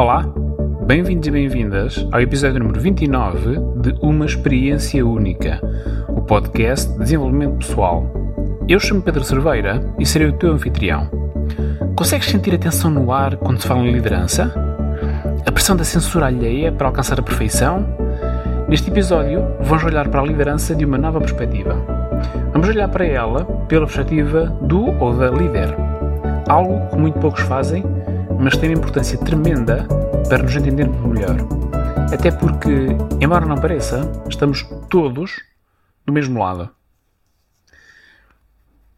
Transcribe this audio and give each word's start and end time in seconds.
Olá, 0.00 0.24
bem-vindos 0.86 1.28
e 1.28 1.30
bem-vindas 1.30 2.08
ao 2.10 2.22
episódio 2.22 2.58
número 2.58 2.80
29 2.80 3.56
de 3.82 3.94
Uma 4.00 4.24
Experiência 4.24 5.04
Única, 5.04 5.60
o 6.08 6.22
podcast 6.22 6.90
de 6.90 7.00
desenvolvimento 7.00 7.58
pessoal. 7.58 8.10
Eu 8.66 8.80
chamo 8.80 9.02
Pedro 9.02 9.22
Cerveira 9.22 9.92
e 9.98 10.06
serei 10.06 10.28
o 10.28 10.32
teu 10.32 10.52
anfitrião. 10.52 11.10
Consegues 11.94 12.28
sentir 12.28 12.54
a 12.54 12.58
tensão 12.58 12.90
no 12.90 13.12
ar 13.12 13.36
quando 13.36 13.60
se 13.60 13.68
fala 13.68 13.80
em 13.82 13.92
liderança? 13.92 14.50
A 15.44 15.52
pressão 15.52 15.76
da 15.76 15.84
censura 15.84 16.28
alheia 16.28 16.72
para 16.72 16.86
alcançar 16.86 17.20
a 17.20 17.22
perfeição? 17.22 17.86
Neste 18.70 18.90
episódio, 18.90 19.44
vamos 19.60 19.84
olhar 19.84 20.08
para 20.08 20.22
a 20.22 20.26
liderança 20.26 20.74
de 20.74 20.86
uma 20.86 20.96
nova 20.96 21.20
perspectiva. 21.20 21.76
Vamos 22.54 22.70
olhar 22.70 22.88
para 22.88 23.04
ela 23.04 23.44
pela 23.68 23.84
perspectiva 23.84 24.46
do 24.62 24.98
ou 24.98 25.14
da 25.14 25.28
líder. 25.28 25.76
Algo 26.48 26.88
que 26.88 26.96
muito 26.96 27.18
poucos 27.18 27.42
fazem, 27.42 27.84
mas 28.40 28.56
tem 28.56 28.70
uma 28.70 28.78
importância 28.78 29.18
tremenda 29.18 29.86
para 30.28 30.42
nos 30.42 30.54
entendermos 30.56 31.00
melhor. 31.06 31.36
Até 32.12 32.30
porque, 32.30 32.88
embora 33.20 33.46
não 33.46 33.56
pareça, 33.56 34.10
estamos 34.28 34.62
todos 34.88 35.40
do 36.04 36.12
mesmo 36.12 36.40
lado. 36.40 36.70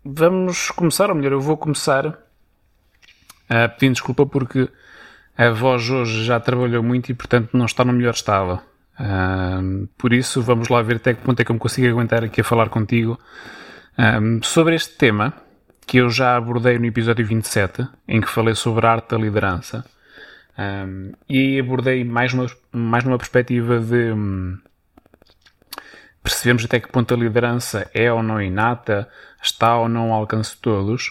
Vamos 0.05 0.71
começar, 0.71 1.11
ou 1.11 1.17
melhor, 1.17 1.33
eu 1.33 1.41
vou 1.41 1.57
começar 1.57 2.19
pedindo 3.79 3.95
desculpa 3.95 4.25
porque 4.27 4.69
a 5.37 5.51
voz 5.51 5.89
hoje 5.89 6.25
já 6.25 6.41
trabalhou 6.41 6.83
muito 6.83 7.11
e, 7.11 7.15
portanto, 7.15 7.51
não 7.57 7.67
está 7.67 7.85
no 7.85 7.93
melhor 7.93 8.15
estado. 8.15 8.61
Uh, 8.99 9.89
por 9.99 10.13
isso, 10.13 10.43
vamos 10.43 10.69
lá 10.69 10.83
ver 10.83 10.97
até 10.97 11.15
que 11.15 11.23
ponto 11.23 11.41
é 11.41 11.45
que 11.45 11.51
eu 11.51 11.55
me 11.55 11.61
consigo 11.61 11.89
aguentar 11.89 12.23
aqui 12.23 12.41
a 12.41 12.45
falar 12.45 12.69
contigo 12.69 13.19
uh, 13.99 14.45
sobre 14.45 14.75
este 14.75 14.97
tema 14.97 15.35
que 15.87 15.99
eu 15.99 16.11
já 16.11 16.37
abordei 16.37 16.79
no 16.79 16.87
episódio 16.87 17.27
27, 17.27 17.87
em 18.09 18.21
que 18.21 18.29
falei 18.29 18.55
sobre 18.55 18.87
a 18.87 18.93
arte 18.93 19.11
da 19.11 19.19
liderança. 19.19 19.85
Um, 20.59 21.13
e 21.29 21.59
abordei 21.59 22.05
mais, 22.05 22.33
uma, 22.33 22.47
mais 22.73 23.05
numa 23.05 23.19
perspectiva 23.19 23.81
de 23.81 24.13
um, 24.13 24.59
percebemos 26.23 26.65
até 26.65 26.79
que 26.79 26.89
ponto 26.89 27.13
a 27.13 27.17
liderança 27.17 27.91
é 27.93 28.13
ou 28.13 28.23
não 28.23 28.41
inata, 28.41 29.09
está 29.43 29.77
ou 29.77 29.89
não 29.89 30.13
ao 30.13 30.21
alcance 30.21 30.55
de 30.55 30.59
todos. 30.59 31.11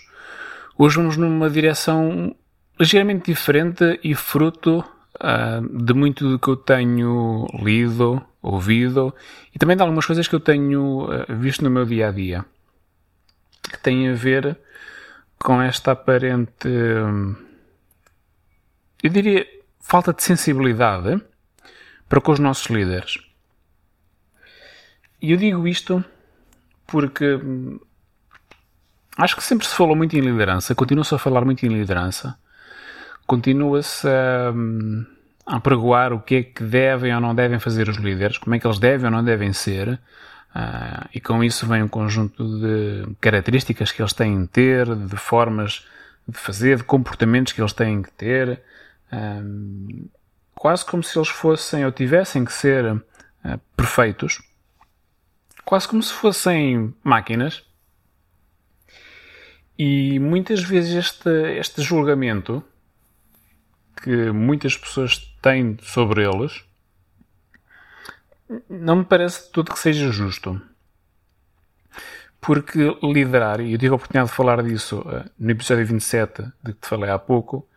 Hoje 0.78 0.96
vamos 0.96 1.18
numa 1.18 1.50
direção 1.50 2.36
ligeiramente 2.80 3.32
diferente 3.32 4.00
e 4.04 4.16
fruto 4.16 4.80
uh, 4.80 5.84
de 5.84 5.94
muito 5.94 6.28
do 6.28 6.40
que 6.40 6.48
eu 6.48 6.56
tenho 6.56 7.46
lido, 7.62 8.22
ouvido 8.42 9.14
e 9.54 9.60
também 9.60 9.76
de 9.76 9.84
algumas 9.84 10.06
coisas 10.06 10.28
que 10.28 10.34
eu 10.34 10.40
tenho 10.40 11.06
uh, 11.06 11.26
visto 11.30 11.64
no 11.64 11.70
meu 11.70 11.86
dia 11.86 12.08
a 12.08 12.12
dia 12.12 12.46
têm 13.82 14.10
a 14.10 14.14
ver 14.14 14.58
com 15.38 15.62
esta 15.62 15.92
aparente, 15.92 16.68
eu 19.04 19.10
diria, 19.10 19.46
falta 19.80 20.14
de 20.14 20.24
sensibilidade 20.24 21.22
para 22.08 22.22
com 22.22 22.32
os 22.32 22.40
nossos 22.40 22.68
líderes. 22.68 23.18
E 25.22 25.32
eu 25.32 25.38
digo 25.38 25.68
isto 25.68 26.04
porque 26.88 27.40
acho 29.18 29.36
que 29.36 29.44
sempre 29.44 29.68
se 29.68 29.76
falou 29.76 29.96
muito 29.96 30.16
em 30.16 30.22
liderança, 30.22 30.76
continua-se 30.76 31.16
a 31.16 31.18
falar 31.18 31.46
muito 31.46 31.66
em 31.66 31.70
liderança, 31.70 32.38
continua-se 33.26 34.08
a, 34.08 34.54
a 35.46 35.60
pregoar 35.60 36.12
o 36.14 36.20
que 36.20 36.36
é 36.36 36.44
que 36.44 36.64
devem 36.64 37.14
ou 37.14 37.22
não 37.22 37.34
devem 37.34 37.60
fazer 37.60 37.88
os 37.88 37.98
líderes, 37.98 38.38
como 38.38 38.56
é 38.56 38.60
que 38.60 38.68
eles 38.68 38.80
devem 38.80 39.06
ou 39.06 39.12
não 39.12 39.24
devem 39.24 39.54
ser, 39.54 40.00
Uh, 40.54 41.08
e 41.14 41.22
com 41.22 41.42
isso 41.44 41.66
vem 41.66 41.82
um 41.82 41.88
conjunto 41.88 42.44
de 42.60 43.16
características 43.22 43.92
que 43.92 44.02
eles 44.02 44.14
têm 44.14 44.42
de 44.42 44.48
ter, 44.48 44.96
de 44.96 45.16
formas 45.16 45.86
de 46.28 46.38
fazer, 46.38 46.78
de 46.78 46.84
comportamentos 46.84 47.54
que 47.54 47.62
eles 47.62 47.74
têm 47.74 48.02
que 48.02 48.12
ter, 48.12 48.62
quase 50.56 50.86
como 50.86 51.04
se 51.04 51.18
eles 51.18 51.30
fossem 51.30 51.86
ou 51.86 51.92
tivessem 51.92 52.46
que 52.46 52.54
ser 52.54 52.94
uh, 52.94 53.02
perfeitos, 53.76 54.42
quase 55.66 55.88
como 55.88 56.02
se 56.04 56.14
fossem 56.14 56.94
máquinas. 57.04 57.64
E 59.78 60.20
muitas 60.20 60.62
vezes 60.62 60.94
este, 60.94 61.30
este 61.58 61.82
julgamento 61.82 62.64
que 64.04 64.32
muitas 64.32 64.78
pessoas 64.78 65.18
têm 65.42 65.78
sobre 65.82 66.24
eles 66.24 66.64
não 68.70 68.98
me 68.98 69.06
parece 69.06 69.46
de 69.46 69.52
tudo 69.52 69.72
que 69.72 69.80
seja 69.80 70.12
justo. 70.12 70.62
Porque 72.40 72.98
liderar, 73.04 73.62
e 73.62 73.74
eu 73.74 73.78
tive 73.78 73.92
a 73.92 73.96
oportunidade 73.96 74.30
de 74.30 74.36
falar 74.36 74.64
disso 74.64 75.00
uh, 75.02 75.30
no 75.38 75.52
episódio 75.52 75.86
27, 75.86 76.44
de 76.64 76.74
que 76.74 76.80
te 76.80 76.88
falei 76.88 77.10
há 77.10 77.20
pouco, 77.20 77.68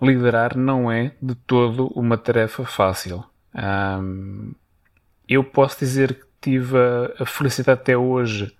liderar 0.00 0.56
não 0.56 0.92
é 0.92 1.12
de 1.20 1.34
todo 1.34 1.86
uma 1.88 2.18
tarefa 2.18 2.64
fácil. 2.64 3.24
Um, 3.54 4.52
eu 5.26 5.42
posso 5.42 5.78
dizer 5.78 6.14
que 6.14 6.26
tive 6.40 6.76
a, 6.76 7.22
a 7.22 7.26
felicidade 7.26 7.80
até 7.80 7.96
hoje 7.96 8.54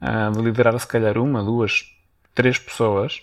uh, 0.00 0.30
de 0.30 0.42
liderar 0.42 0.78
se 0.78 0.86
calhar 0.86 1.18
uma, 1.18 1.42
duas, 1.42 1.92
três 2.34 2.56
pessoas 2.56 3.22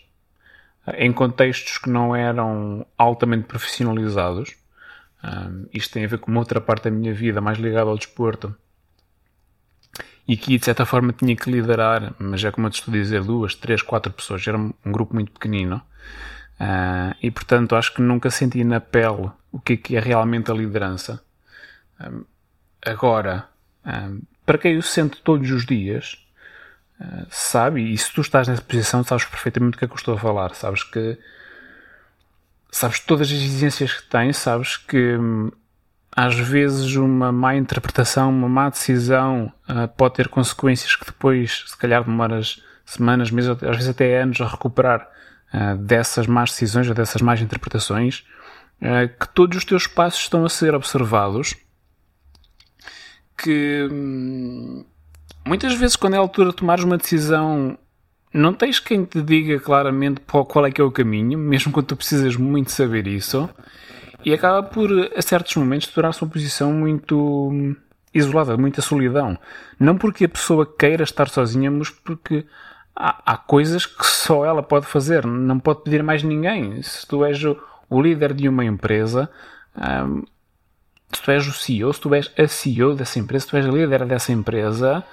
uh, 0.85 0.91
em 0.97 1.13
contextos 1.13 1.77
que 1.77 1.89
não 1.89 2.13
eram 2.13 2.85
altamente 2.97 3.47
profissionalizados 3.47 4.60
um, 5.23 5.67
isto 5.73 5.93
tem 5.93 6.03
a 6.03 6.07
ver 6.07 6.19
com 6.19 6.35
outra 6.35 6.59
parte 6.59 6.85
da 6.85 6.91
minha 6.91 7.13
vida, 7.13 7.41
mais 7.41 7.57
ligada 7.57 7.89
ao 7.89 7.97
desporto. 7.97 8.55
E 10.27 10.37
que 10.37 10.57
de 10.57 10.65
certa 10.65 10.85
forma 10.85 11.13
tinha 11.13 11.35
que 11.35 11.51
liderar, 11.51 12.13
mas 12.17 12.43
é 12.43 12.51
como 12.51 12.67
eu 12.67 12.71
te 12.71 12.79
estou 12.79 12.93
a 12.93 12.97
dizer, 12.97 13.23
duas, 13.23 13.55
três, 13.55 13.81
quatro 13.81 14.11
pessoas. 14.11 14.47
Era 14.47 14.57
um 14.57 14.73
grupo 14.85 15.13
muito 15.13 15.31
pequenino. 15.31 15.81
Uh, 16.59 17.15
e 17.21 17.31
portanto 17.31 17.75
acho 17.75 17.93
que 17.93 18.03
nunca 18.03 18.29
senti 18.29 18.63
na 18.63 18.79
pele 18.79 19.31
o 19.51 19.59
que 19.59 19.73
é, 19.73 19.77
que 19.77 19.97
é 19.97 19.99
realmente 19.99 20.51
a 20.51 20.53
liderança. 20.53 21.23
Um, 21.99 22.23
agora, 22.85 23.47
um, 23.83 24.21
para 24.45 24.59
quem 24.59 24.75
eu 24.75 24.81
sento 24.83 25.19
todos 25.23 25.49
os 25.49 25.65
dias, 25.65 26.23
uh, 26.99 27.25
sabe, 27.29 27.91
e 27.91 27.97
se 27.97 28.13
tu 28.13 28.21
estás 28.21 28.47
nessa 28.47 28.61
posição, 28.61 29.03
sabes 29.03 29.25
perfeitamente 29.25 29.71
do 29.73 29.77
que 29.79 29.85
é 29.85 29.87
que 29.87 29.93
eu 29.93 29.97
estou 29.97 30.13
a 30.13 30.19
falar. 30.19 30.53
Sabes 30.53 30.83
que 30.83 31.17
sabes 32.71 33.01
todas 33.01 33.27
as 33.27 33.33
exigências 33.33 33.93
que 33.93 34.09
tens, 34.09 34.37
sabes 34.37 34.77
que 34.77 35.17
hum, 35.17 35.51
às 36.15 36.35
vezes 36.35 36.95
uma 36.95 37.31
má 37.31 37.55
interpretação, 37.55 38.29
uma 38.29 38.49
má 38.49 38.69
decisão 38.69 39.51
uh, 39.69 39.87
pode 39.89 40.15
ter 40.15 40.29
consequências 40.29 40.95
que 40.95 41.05
depois, 41.05 41.65
se 41.67 41.77
calhar, 41.77 42.03
demoras 42.03 42.63
semanas, 42.85 43.29
meses, 43.29 43.49
às 43.49 43.59
vezes 43.59 43.89
até 43.89 44.21
anos 44.21 44.39
a 44.41 44.47
recuperar 44.47 45.07
uh, 45.53 45.77
dessas 45.77 46.27
más 46.27 46.51
decisões 46.51 46.87
ou 46.87 46.95
dessas 46.95 47.21
más 47.21 47.41
interpretações, 47.41 48.25
uh, 48.81 49.07
que 49.19 49.27
todos 49.33 49.57
os 49.57 49.65
teus 49.65 49.85
passos 49.85 50.21
estão 50.21 50.45
a 50.45 50.49
ser 50.49 50.73
observados, 50.73 51.55
que 53.37 53.87
hum, 53.91 54.85
muitas 55.45 55.73
vezes 55.73 55.95
quando 55.95 56.13
é 56.13 56.17
a 56.17 56.21
altura 56.21 56.49
de 56.49 56.55
tomares 56.55 56.83
uma 56.83 56.97
decisão 56.97 57.77
não 58.33 58.53
tens 58.53 58.79
quem 58.79 59.03
te 59.03 59.21
diga 59.21 59.59
claramente 59.59 60.21
qual 60.21 60.65
é 60.65 60.71
que 60.71 60.79
é 60.79 60.83
o 60.83 60.91
caminho, 60.91 61.37
mesmo 61.37 61.71
quando 61.71 61.87
tu 61.87 61.95
precisas 61.95 62.35
muito 62.35 62.71
saber 62.71 63.07
isso, 63.07 63.49
e 64.23 64.33
acaba 64.33 64.63
por, 64.63 64.89
a 65.15 65.21
certos 65.21 65.55
momentos, 65.55 65.87
tornar-se 65.87 66.23
uma 66.23 66.31
posição 66.31 66.71
muito 66.71 67.49
hum, 67.51 67.75
isolada, 68.13 68.55
muita 68.55 68.81
solidão. 68.81 69.37
Não 69.79 69.97
porque 69.97 70.25
a 70.25 70.29
pessoa 70.29 70.65
queira 70.65 71.03
estar 71.03 71.27
sozinha, 71.27 71.71
mas 71.71 71.89
porque 71.89 72.45
há, 72.95 73.33
há 73.33 73.37
coisas 73.37 73.85
que 73.85 74.05
só 74.05 74.45
ela 74.45 74.61
pode 74.61 74.85
fazer, 74.85 75.25
não 75.25 75.59
pode 75.59 75.83
pedir 75.83 76.03
mais 76.03 76.23
ninguém. 76.23 76.81
Se 76.83 77.05
tu 77.07 77.25
és 77.25 77.43
o, 77.43 77.57
o 77.89 78.01
líder 78.01 78.33
de 78.33 78.47
uma 78.47 78.63
empresa, 78.63 79.29
um, 79.75 80.23
se 81.11 81.21
tu 81.21 81.31
és 81.31 81.47
o 81.47 81.51
CEO, 81.51 81.91
se 81.93 81.99
tu 81.99 82.13
és 82.13 82.31
a 82.37 82.47
CEO 82.47 82.95
dessa 82.95 83.19
empresa, 83.19 83.45
se 83.45 83.49
tu 83.49 83.57
és 83.57 83.65
a 83.65 83.71
líder 83.71 84.05
dessa 84.05 84.31
empresa, 84.31 85.03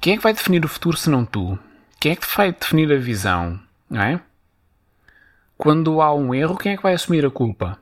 quem 0.00 0.14
é 0.14 0.16
que 0.16 0.22
vai 0.22 0.32
definir 0.32 0.64
o 0.64 0.68
futuro 0.68 0.96
se 0.96 1.10
não 1.10 1.24
tu? 1.24 1.58
Quem 2.02 2.10
é 2.10 2.16
que 2.16 2.36
vai 2.36 2.50
definir 2.50 2.92
a 2.92 2.98
visão? 2.98 3.60
Não 3.88 4.02
é? 4.02 4.20
Quando 5.56 6.02
há 6.02 6.12
um 6.12 6.34
erro, 6.34 6.56
quem 6.56 6.72
é 6.72 6.76
que 6.76 6.82
vai 6.82 6.94
assumir 6.94 7.24
a 7.24 7.30
culpa? 7.30 7.78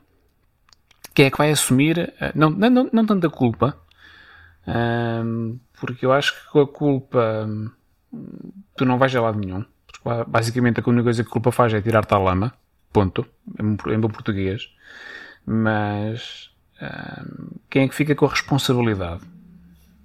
Quem 1.14 1.24
é 1.24 1.30
que 1.30 1.38
vai 1.38 1.50
assumir. 1.50 2.12
Eh, 2.20 2.32
não, 2.34 2.50
não, 2.50 2.68
não, 2.68 2.90
não 2.92 3.06
tanto 3.06 3.26
a 3.26 3.30
culpa, 3.30 3.78
porque 5.80 6.04
eu 6.04 6.12
acho 6.12 6.34
que 6.34 6.50
com 6.50 6.60
a 6.60 6.68
culpa 6.68 7.46
hum, 7.48 7.70
tu 8.76 8.84
não 8.84 8.98
vais 8.98 9.16
a 9.16 9.22
lado 9.22 9.38
nenhum. 9.38 9.64
Basicamente, 10.28 10.80
a 10.80 10.84
única 10.86 11.04
coisa 11.04 11.24
que 11.24 11.30
a 11.30 11.32
culpa 11.32 11.50
faz 11.50 11.72
é 11.72 11.80
tirar-te 11.80 12.12
a 12.12 12.18
lama. 12.18 12.52
Ponto. 12.92 13.24
Em 13.58 13.98
bom 13.98 14.10
português. 14.10 14.68
Mas. 15.46 16.50
Quem 17.70 17.84
é 17.84 17.88
que 17.88 17.94
fica 17.94 18.14
com 18.14 18.26
a 18.26 18.28
responsabilidade? 18.28 19.22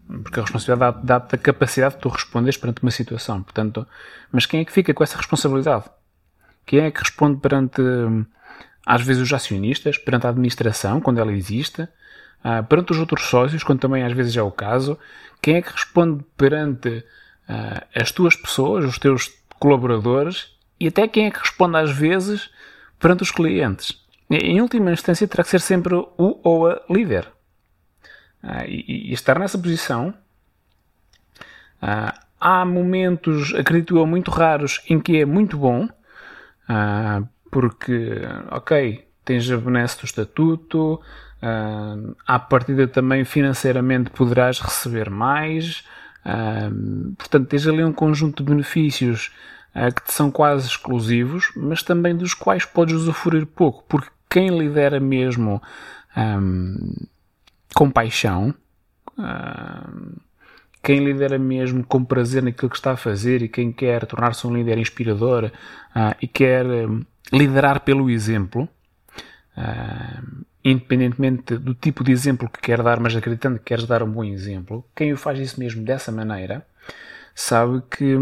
Porque 0.07 0.39
a 0.39 0.43
responsabilidade 0.43 0.99
dá-te 1.03 1.35
a 1.35 1.37
capacidade 1.37 1.95
de 1.95 2.01
tu 2.01 2.09
responderes 2.09 2.57
perante 2.57 2.83
uma 2.83 2.91
situação. 2.91 3.41
Portanto, 3.41 3.87
mas 4.31 4.45
quem 4.45 4.61
é 4.61 4.65
que 4.65 4.71
fica 4.71 4.93
com 4.93 5.03
essa 5.03 5.17
responsabilidade? 5.17 5.85
Quem 6.65 6.79
é 6.79 6.91
que 6.91 6.99
responde 6.99 7.39
perante, 7.39 7.81
às 8.85 9.01
vezes, 9.01 9.21
os 9.21 9.33
acionistas, 9.33 9.97
perante 9.97 10.27
a 10.27 10.29
administração, 10.29 11.01
quando 11.01 11.19
ela 11.19 11.31
existe, 11.31 11.87
ah, 12.43 12.61
perante 12.61 12.91
os 12.91 12.99
outros 12.99 13.25
sócios, 13.25 13.63
quando 13.63 13.79
também 13.79 14.03
às 14.03 14.13
vezes 14.13 14.37
é 14.37 14.41
o 14.41 14.51
caso? 14.51 14.97
Quem 15.41 15.55
é 15.55 15.61
que 15.61 15.71
responde 15.71 16.23
perante 16.37 16.89
uh, 16.89 17.85
as 17.95 18.11
tuas 18.11 18.35
pessoas, 18.35 18.85
os 18.85 18.97
teus 18.97 19.31
colaboradores 19.59 20.55
e 20.79 20.87
até 20.87 21.07
quem 21.07 21.27
é 21.27 21.31
que 21.31 21.39
responde 21.39 21.77
às 21.77 21.91
vezes 21.91 22.49
perante 22.99 23.23
os 23.23 23.31
clientes? 23.31 24.03
em 24.29 24.59
última 24.59 24.91
instância, 24.91 25.27
terá 25.27 25.43
que 25.43 25.51
ser 25.51 25.61
sempre 25.61 25.93
o 25.93 26.09
ou 26.17 26.67
a 26.67 26.81
líder. 26.89 27.27
Uh, 28.45 28.63
e, 28.67 29.09
e, 29.09 29.13
estar 29.13 29.39
nessa 29.39 29.57
posição. 29.57 30.13
Uh, 31.81 32.13
há 32.39 32.63
momentos, 32.63 33.55
acredito 33.55 33.97
eu, 33.97 34.05
muito 34.05 34.29
raros 34.29 34.81
em 34.87 34.99
que 34.99 35.19
é 35.19 35.25
muito 35.25 35.57
bom, 35.57 35.85
uh, 35.85 37.27
porque, 37.49 38.21
ok, 38.51 39.03
tens 39.23 39.49
a 39.49 39.57
benesse 39.57 39.97
do 39.99 40.05
estatuto, 40.05 41.01
uh, 41.41 42.15
à 42.27 42.37
partida 42.37 42.87
também 42.87 43.25
financeiramente 43.25 44.11
poderás 44.11 44.59
receber 44.59 45.09
mais, 45.09 45.83
portanto, 47.17 47.47
tens 47.47 47.67
ali 47.67 47.83
um 47.83 47.93
conjunto 47.93 48.43
de 48.43 48.49
benefícios 48.49 49.31
que 49.95 50.03
te 50.05 50.11
são 50.11 50.31
quase 50.31 50.67
exclusivos, 50.67 51.51
mas 51.55 51.83
também 51.83 52.15
dos 52.15 52.33
quais 52.33 52.65
podes 52.65 52.95
usufruir 52.95 53.45
pouco, 53.45 53.83
porque 53.87 54.09
quem 54.27 54.57
lidera 54.57 54.99
mesmo 54.99 55.61
um, 56.17 56.95
com 57.75 57.91
paixão, 57.91 58.55
quem 60.81 61.03
lidera 61.03 61.37
mesmo 61.37 61.83
com 61.85 62.05
prazer 62.05 62.41
naquilo 62.41 62.69
que 62.69 62.77
está 62.77 62.93
a 62.93 62.97
fazer 62.97 63.41
e 63.41 63.49
quem 63.49 63.71
quer 63.71 64.05
tornar-se 64.05 64.47
um 64.47 64.55
líder 64.55 64.77
inspirador 64.77 65.51
e 66.21 66.27
quer 66.27 66.65
liderar 67.33 67.81
pelo 67.81 68.09
exemplo, 68.09 68.69
independentemente 70.63 71.57
do 71.57 71.75
tipo 71.75 72.01
de 72.03 72.13
exemplo 72.13 72.49
que 72.49 72.61
quer 72.61 72.81
dar, 72.81 72.99
mas 72.99 73.15
acreditando 73.15 73.59
que 73.59 73.65
queres 73.65 73.85
dar 73.85 74.01
um 74.01 74.09
bom 74.09 74.23
exemplo, 74.23 74.87
quem 74.95 75.11
o 75.11 75.17
faz 75.17 75.37
isso 75.37 75.59
mesmo 75.59 75.83
dessa 75.83 76.11
maneira 76.11 76.65
sabe 77.33 77.83
que 77.91 78.15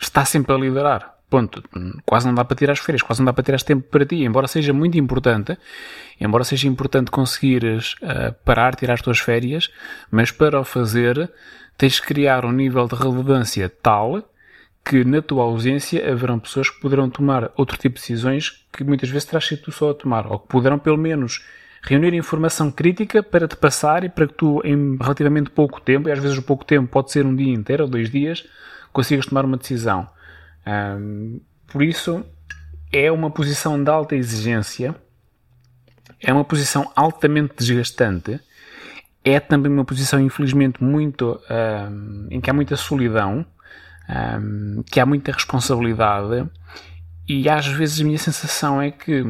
está 0.00 0.24
sempre 0.24 0.52
a 0.52 0.58
liderar. 0.58 1.11
Ponto. 1.32 1.64
Quase 2.04 2.26
não 2.26 2.34
dá 2.34 2.44
para 2.44 2.54
tirar 2.54 2.74
as 2.74 2.78
férias, 2.78 3.00
quase 3.00 3.22
não 3.22 3.24
dá 3.24 3.32
para 3.32 3.42
tirar 3.42 3.58
tempo 3.62 3.88
para 3.88 4.04
ti, 4.04 4.16
embora 4.16 4.46
seja 4.46 4.70
muito 4.70 4.98
importante, 4.98 5.56
embora 6.20 6.44
seja 6.44 6.68
importante 6.68 7.10
conseguires 7.10 7.94
uh, 8.02 8.34
parar, 8.44 8.74
tirar 8.74 8.92
as 8.92 9.00
tuas 9.00 9.18
férias, 9.18 9.70
mas 10.10 10.30
para 10.30 10.60
o 10.60 10.62
fazer 10.62 11.32
tens 11.78 11.94
de 11.94 12.02
criar 12.02 12.44
um 12.44 12.52
nível 12.52 12.86
de 12.86 12.94
relevância 12.94 13.72
tal 13.82 14.22
que 14.84 15.04
na 15.04 15.22
tua 15.22 15.44
ausência 15.44 16.06
haverão 16.06 16.38
pessoas 16.38 16.68
que 16.68 16.78
poderão 16.82 17.08
tomar 17.08 17.50
outro 17.56 17.78
tipo 17.78 17.94
de 17.94 18.02
decisões 18.02 18.66
que 18.70 18.84
muitas 18.84 19.08
vezes 19.08 19.24
terás 19.24 19.46
sido 19.46 19.62
tu 19.62 19.72
só 19.72 19.92
a 19.92 19.94
tomar, 19.94 20.26
ou 20.26 20.38
que 20.38 20.48
poderão 20.48 20.78
pelo 20.78 20.98
menos 20.98 21.42
reunir 21.80 22.12
informação 22.12 22.70
crítica 22.70 23.22
para 23.22 23.48
te 23.48 23.56
passar 23.56 24.04
e 24.04 24.10
para 24.10 24.26
que 24.26 24.34
tu, 24.34 24.60
em 24.66 24.98
relativamente 25.00 25.48
pouco 25.48 25.80
tempo, 25.80 26.10
e 26.10 26.12
às 26.12 26.18
vezes 26.18 26.36
o 26.36 26.42
pouco 26.42 26.62
tempo 26.62 26.88
pode 26.88 27.10
ser 27.10 27.24
um 27.24 27.34
dia 27.34 27.54
inteiro 27.54 27.84
ou 27.84 27.88
dois 27.88 28.10
dias, 28.10 28.46
consigas 28.92 29.24
tomar 29.24 29.46
uma 29.46 29.56
decisão. 29.56 30.06
Um, 30.66 31.40
por 31.66 31.82
isso, 31.82 32.24
é 32.92 33.10
uma 33.10 33.30
posição 33.30 33.82
de 33.82 33.90
alta 33.90 34.14
exigência, 34.14 34.94
é 36.20 36.32
uma 36.32 36.44
posição 36.44 36.90
altamente 36.94 37.54
desgastante, 37.56 38.40
é 39.24 39.40
também 39.40 39.72
uma 39.72 39.84
posição, 39.84 40.20
infelizmente, 40.20 40.82
muito 40.82 41.40
um, 41.50 42.28
em 42.30 42.40
que 42.40 42.50
há 42.50 42.52
muita 42.52 42.76
solidão 42.76 43.46
um, 44.08 44.82
que 44.82 45.00
há 45.00 45.06
muita 45.06 45.32
responsabilidade 45.32 46.48
e 47.28 47.48
às 47.48 47.66
vezes 47.66 48.00
a 48.00 48.04
minha 48.04 48.18
sensação 48.18 48.82
é 48.82 48.90
que 48.90 49.24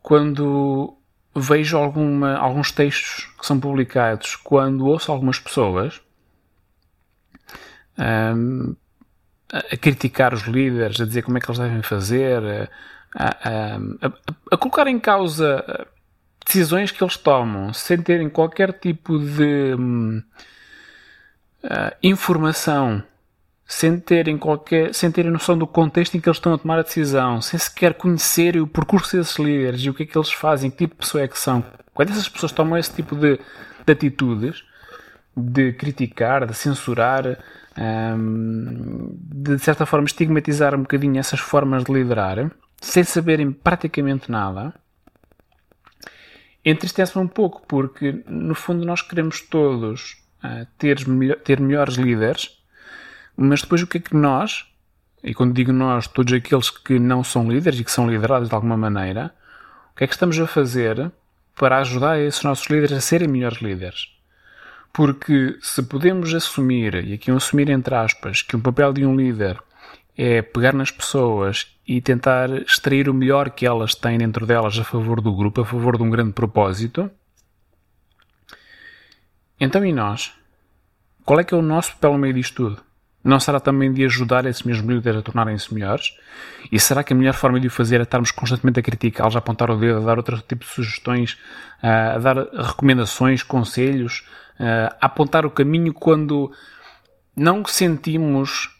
quando 0.00 0.96
vejo 1.34 1.76
alguma, 1.76 2.36
alguns 2.36 2.72
textos 2.72 3.28
que 3.38 3.46
são 3.46 3.60
publicados, 3.60 4.36
quando 4.36 4.86
ouço 4.86 5.12
algumas 5.12 5.38
pessoas 5.38 6.00
um, 7.98 8.74
a 9.52 9.76
criticar 9.76 10.32
os 10.32 10.42
líderes, 10.42 11.00
a 11.00 11.06
dizer 11.06 11.22
como 11.22 11.38
é 11.38 11.40
que 11.40 11.50
eles 11.50 11.58
devem 11.58 11.82
fazer, 11.82 12.70
a, 13.14 13.18
a, 13.18 13.80
a, 14.52 14.56
colocar 14.56 14.86
em 14.86 14.98
causa 14.98 15.86
decisões 16.44 16.90
que 16.90 17.02
eles 17.02 17.16
tomam 17.16 17.72
sem 17.72 18.00
terem 18.00 18.30
qualquer 18.30 18.72
tipo 18.72 19.18
de 19.18 19.74
uh, 19.74 20.22
informação 22.02 23.02
sem 23.70 24.00
terem 24.00 24.36
qualquer, 24.36 24.92
sem 24.92 25.12
terem 25.12 25.30
noção 25.30 25.56
do 25.56 25.64
contexto 25.64 26.16
em 26.16 26.20
que 26.20 26.28
eles 26.28 26.38
estão 26.38 26.52
a 26.52 26.58
tomar 26.58 26.80
a 26.80 26.82
decisão, 26.82 27.40
sem 27.40 27.56
sequer 27.56 27.94
conhecerem 27.94 28.60
o 28.60 28.66
percurso 28.66 29.16
desses 29.16 29.38
líderes 29.38 29.82
e 29.82 29.88
o 29.88 29.94
que 29.94 30.02
é 30.02 30.06
que 30.06 30.18
eles 30.18 30.32
fazem, 30.32 30.72
que 30.72 30.78
tipo 30.78 30.94
de 30.94 30.98
pessoa 30.98 31.22
é 31.22 31.28
que 31.28 31.38
são. 31.38 31.64
Quando 31.94 32.10
essas 32.10 32.28
pessoas 32.28 32.50
tomam 32.50 32.76
esse 32.76 32.92
tipo 32.92 33.14
de, 33.14 33.38
de 33.86 33.92
atitudes, 33.92 34.64
de 35.36 35.72
criticar, 35.72 36.46
de 36.46 36.54
censurar, 36.54 37.38
hum, 37.78 39.16
de, 39.20 39.58
certa 39.58 39.86
forma 39.86 40.06
estigmatizar 40.06 40.74
um 40.74 40.82
bocadinho 40.82 41.18
essas 41.18 41.40
formas 41.40 41.84
de 41.84 41.92
liderar, 41.92 42.50
sem 42.80 43.04
saberem 43.04 43.52
praticamente 43.52 44.30
nada, 44.30 44.74
entristece-me 46.64 47.24
um 47.24 47.28
pouco, 47.28 47.62
porque 47.66 48.22
no 48.26 48.54
fundo 48.54 48.84
nós 48.84 49.02
queremos 49.02 49.40
todos 49.40 50.22
uh, 50.44 50.66
ter, 50.78 50.98
ter 51.44 51.60
melhores 51.60 51.94
líderes 51.94 52.60
mas 53.42 53.62
depois 53.62 53.80
o 53.80 53.86
que 53.86 53.96
é 53.96 54.00
que 54.00 54.14
nós, 54.14 54.66
e 55.24 55.32
quando 55.32 55.54
digo 55.54 55.72
nós, 55.72 56.06
todos 56.06 56.30
aqueles 56.30 56.68
que 56.68 56.98
não 56.98 57.24
são 57.24 57.50
líderes 57.50 57.80
e 57.80 57.84
que 57.84 57.90
são 57.90 58.06
liderados 58.06 58.50
de 58.50 58.54
alguma 58.54 58.76
maneira, 58.76 59.34
o 59.92 59.96
que 59.96 60.04
é 60.04 60.06
que 60.06 60.12
estamos 60.12 60.38
a 60.38 60.46
fazer 60.46 61.10
para 61.56 61.78
ajudar 61.78 62.18
esses 62.18 62.42
nossos 62.42 62.66
líderes 62.66 62.92
a 62.92 63.00
serem 63.00 63.28
melhores 63.28 63.62
líderes? 63.62 64.14
Porque 64.92 65.56
se 65.62 65.82
podemos 65.82 66.34
assumir, 66.34 66.94
e 67.04 67.14
aqui 67.14 67.30
um 67.30 67.36
assumir 67.36 67.70
entre 67.70 67.94
aspas, 67.94 68.42
que 68.42 68.56
o 68.56 68.60
papel 68.60 68.92
de 68.92 69.06
um 69.06 69.16
líder 69.16 69.58
é 70.16 70.42
pegar 70.42 70.74
nas 70.74 70.90
pessoas 70.90 71.68
e 71.86 72.00
tentar 72.00 72.50
extrair 72.50 73.08
o 73.08 73.14
melhor 73.14 73.50
que 73.50 73.64
elas 73.64 73.94
têm 73.94 74.18
dentro 74.18 74.46
delas 74.46 74.78
a 74.78 74.84
favor 74.84 75.20
do 75.20 75.34
grupo, 75.34 75.60
a 75.60 75.64
favor 75.64 75.96
de 75.96 76.02
um 76.02 76.10
grande 76.10 76.32
propósito. 76.32 77.10
Então 79.58 79.84
e 79.84 79.92
nós? 79.92 80.32
Qual 81.24 81.38
é 81.38 81.44
que 81.44 81.54
é 81.54 81.56
o 81.56 81.62
nosso 81.62 81.92
papel 81.92 82.12
no 82.12 82.18
meio 82.18 82.34
disto 82.34 82.54
tudo? 82.56 82.82
Não 83.22 83.38
será 83.38 83.60
também 83.60 83.92
de 83.92 84.04
ajudar 84.04 84.46
esses 84.46 84.62
mesmos 84.62 84.94
líderes 84.94 85.20
a 85.20 85.22
tornarem-se 85.22 85.72
melhores? 85.72 86.16
E 86.72 86.80
será 86.80 87.04
que 87.04 87.12
a 87.12 87.16
melhor 87.16 87.34
forma 87.34 87.60
de 87.60 87.66
o 87.66 87.70
fazer 87.70 88.00
é 88.00 88.02
estarmos 88.02 88.30
constantemente 88.30 88.80
a 88.80 88.82
criticá-los, 88.82 89.36
a 89.36 89.38
apontar 89.38 89.70
o 89.70 89.76
dedo, 89.76 89.98
a 89.98 90.04
dar 90.04 90.16
outro 90.16 90.38
tipo 90.40 90.64
de 90.64 90.70
sugestões, 90.70 91.38
a 91.82 92.18
dar 92.18 92.36
recomendações, 92.36 93.42
conselhos, 93.42 94.24
a 94.60 95.06
apontar 95.06 95.46
o 95.46 95.50
caminho 95.50 95.92
quando 95.92 96.52
não 97.34 97.64
sentimos, 97.64 98.70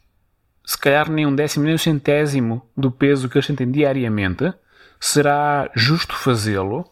se 0.64 0.78
calhar, 0.78 1.10
nem 1.10 1.26
um 1.26 1.34
décimo, 1.34 1.64
nem 1.64 1.74
um 1.74 1.78
centésimo 1.78 2.68
do 2.76 2.90
peso 2.90 3.28
que 3.28 3.38
eles 3.38 3.46
sentem 3.46 3.70
diariamente? 3.70 4.52
Será 4.98 5.70
justo 5.74 6.14
fazê-lo? 6.14 6.84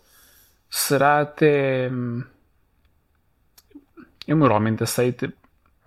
Será 0.71 1.21
até. 1.21 1.89
Hum, 1.91 2.25
eu 4.27 4.37
moralmente 4.37 4.83
aceito 4.83 5.33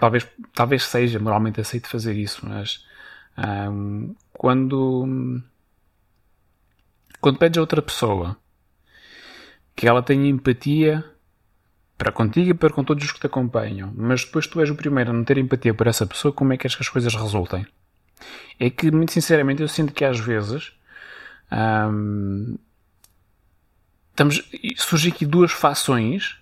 talvez, 0.02 0.28
talvez 0.56 0.84
seja 0.84 1.20
moralmente 1.20 1.62
aceito 1.62 1.88
fazer 1.88 2.14
isso, 2.14 2.44
mas 2.50 2.84
um, 3.38 4.16
quando, 4.34 5.44
quando 7.22 7.38
pedes 7.38 7.60
a 7.60 7.62
outra 7.62 7.84
pessoa 7.84 8.36
que 9.76 9.88
ela 9.88 10.02
tenha 10.02 10.28
empatia 10.28 11.06
para 12.02 12.12
contigo 12.12 12.50
e 12.50 12.54
para 12.56 12.72
com 12.72 12.84
todos 12.84 13.06
os 13.06 13.12
que 13.12 13.20
te 13.20 13.28
acompanham, 13.28 13.94
mas 13.96 14.26
depois 14.26 14.48
tu 14.48 14.60
és 14.60 14.72
o 14.72 14.76
primeiro 14.76 15.12
a 15.12 15.14
não 15.14 15.24
ter 15.24 15.38
empatia 15.38 15.72
por 15.72 15.86
essa 15.86 16.04
pessoa, 16.04 16.34
como 16.34 16.52
é 16.52 16.58
que, 16.58 16.68
que 16.68 16.78
as 16.80 16.90
coisas 16.90 17.14
resultem? 17.14 17.64
É 18.60 18.72
que, 18.72 18.90
muito 18.90 19.12
sinceramente, 19.12 19.62
eu 19.62 19.68
sinto 19.68 19.94
que 19.94 20.04
às 20.04 20.20
vezes 20.20 20.72
um, 21.52 22.58
estamos, 24.10 24.42
surgem 24.78 25.12
aqui 25.12 25.28
duas 25.28 25.52
fações. 25.52 26.40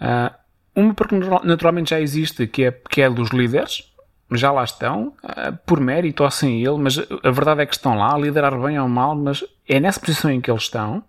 Uh, 0.00 0.32
uma 0.72 0.94
porque 0.94 1.16
naturalmente 1.42 1.90
já 1.90 2.00
existe, 2.00 2.46
que 2.46 2.66
é, 2.66 2.70
que 2.70 3.02
é 3.02 3.10
dos 3.10 3.30
líderes, 3.30 3.92
já 4.30 4.52
lá 4.52 4.62
estão, 4.62 5.14
eh, 5.24 5.52
por 5.64 5.80
mérito 5.80 6.22
ou 6.22 6.30
sem 6.30 6.62
ele, 6.62 6.76
mas 6.78 6.98
a 6.98 7.30
verdade 7.30 7.62
é 7.62 7.66
que 7.66 7.74
estão 7.74 7.96
lá, 7.96 8.14
a 8.14 8.18
liderar 8.18 8.60
bem 8.60 8.78
ou 8.78 8.86
mal, 8.86 9.16
mas 9.16 9.42
é 9.66 9.80
nessa 9.80 9.98
posição 9.98 10.30
em 10.30 10.40
que 10.40 10.50
eles 10.50 10.64
estão. 10.64 11.02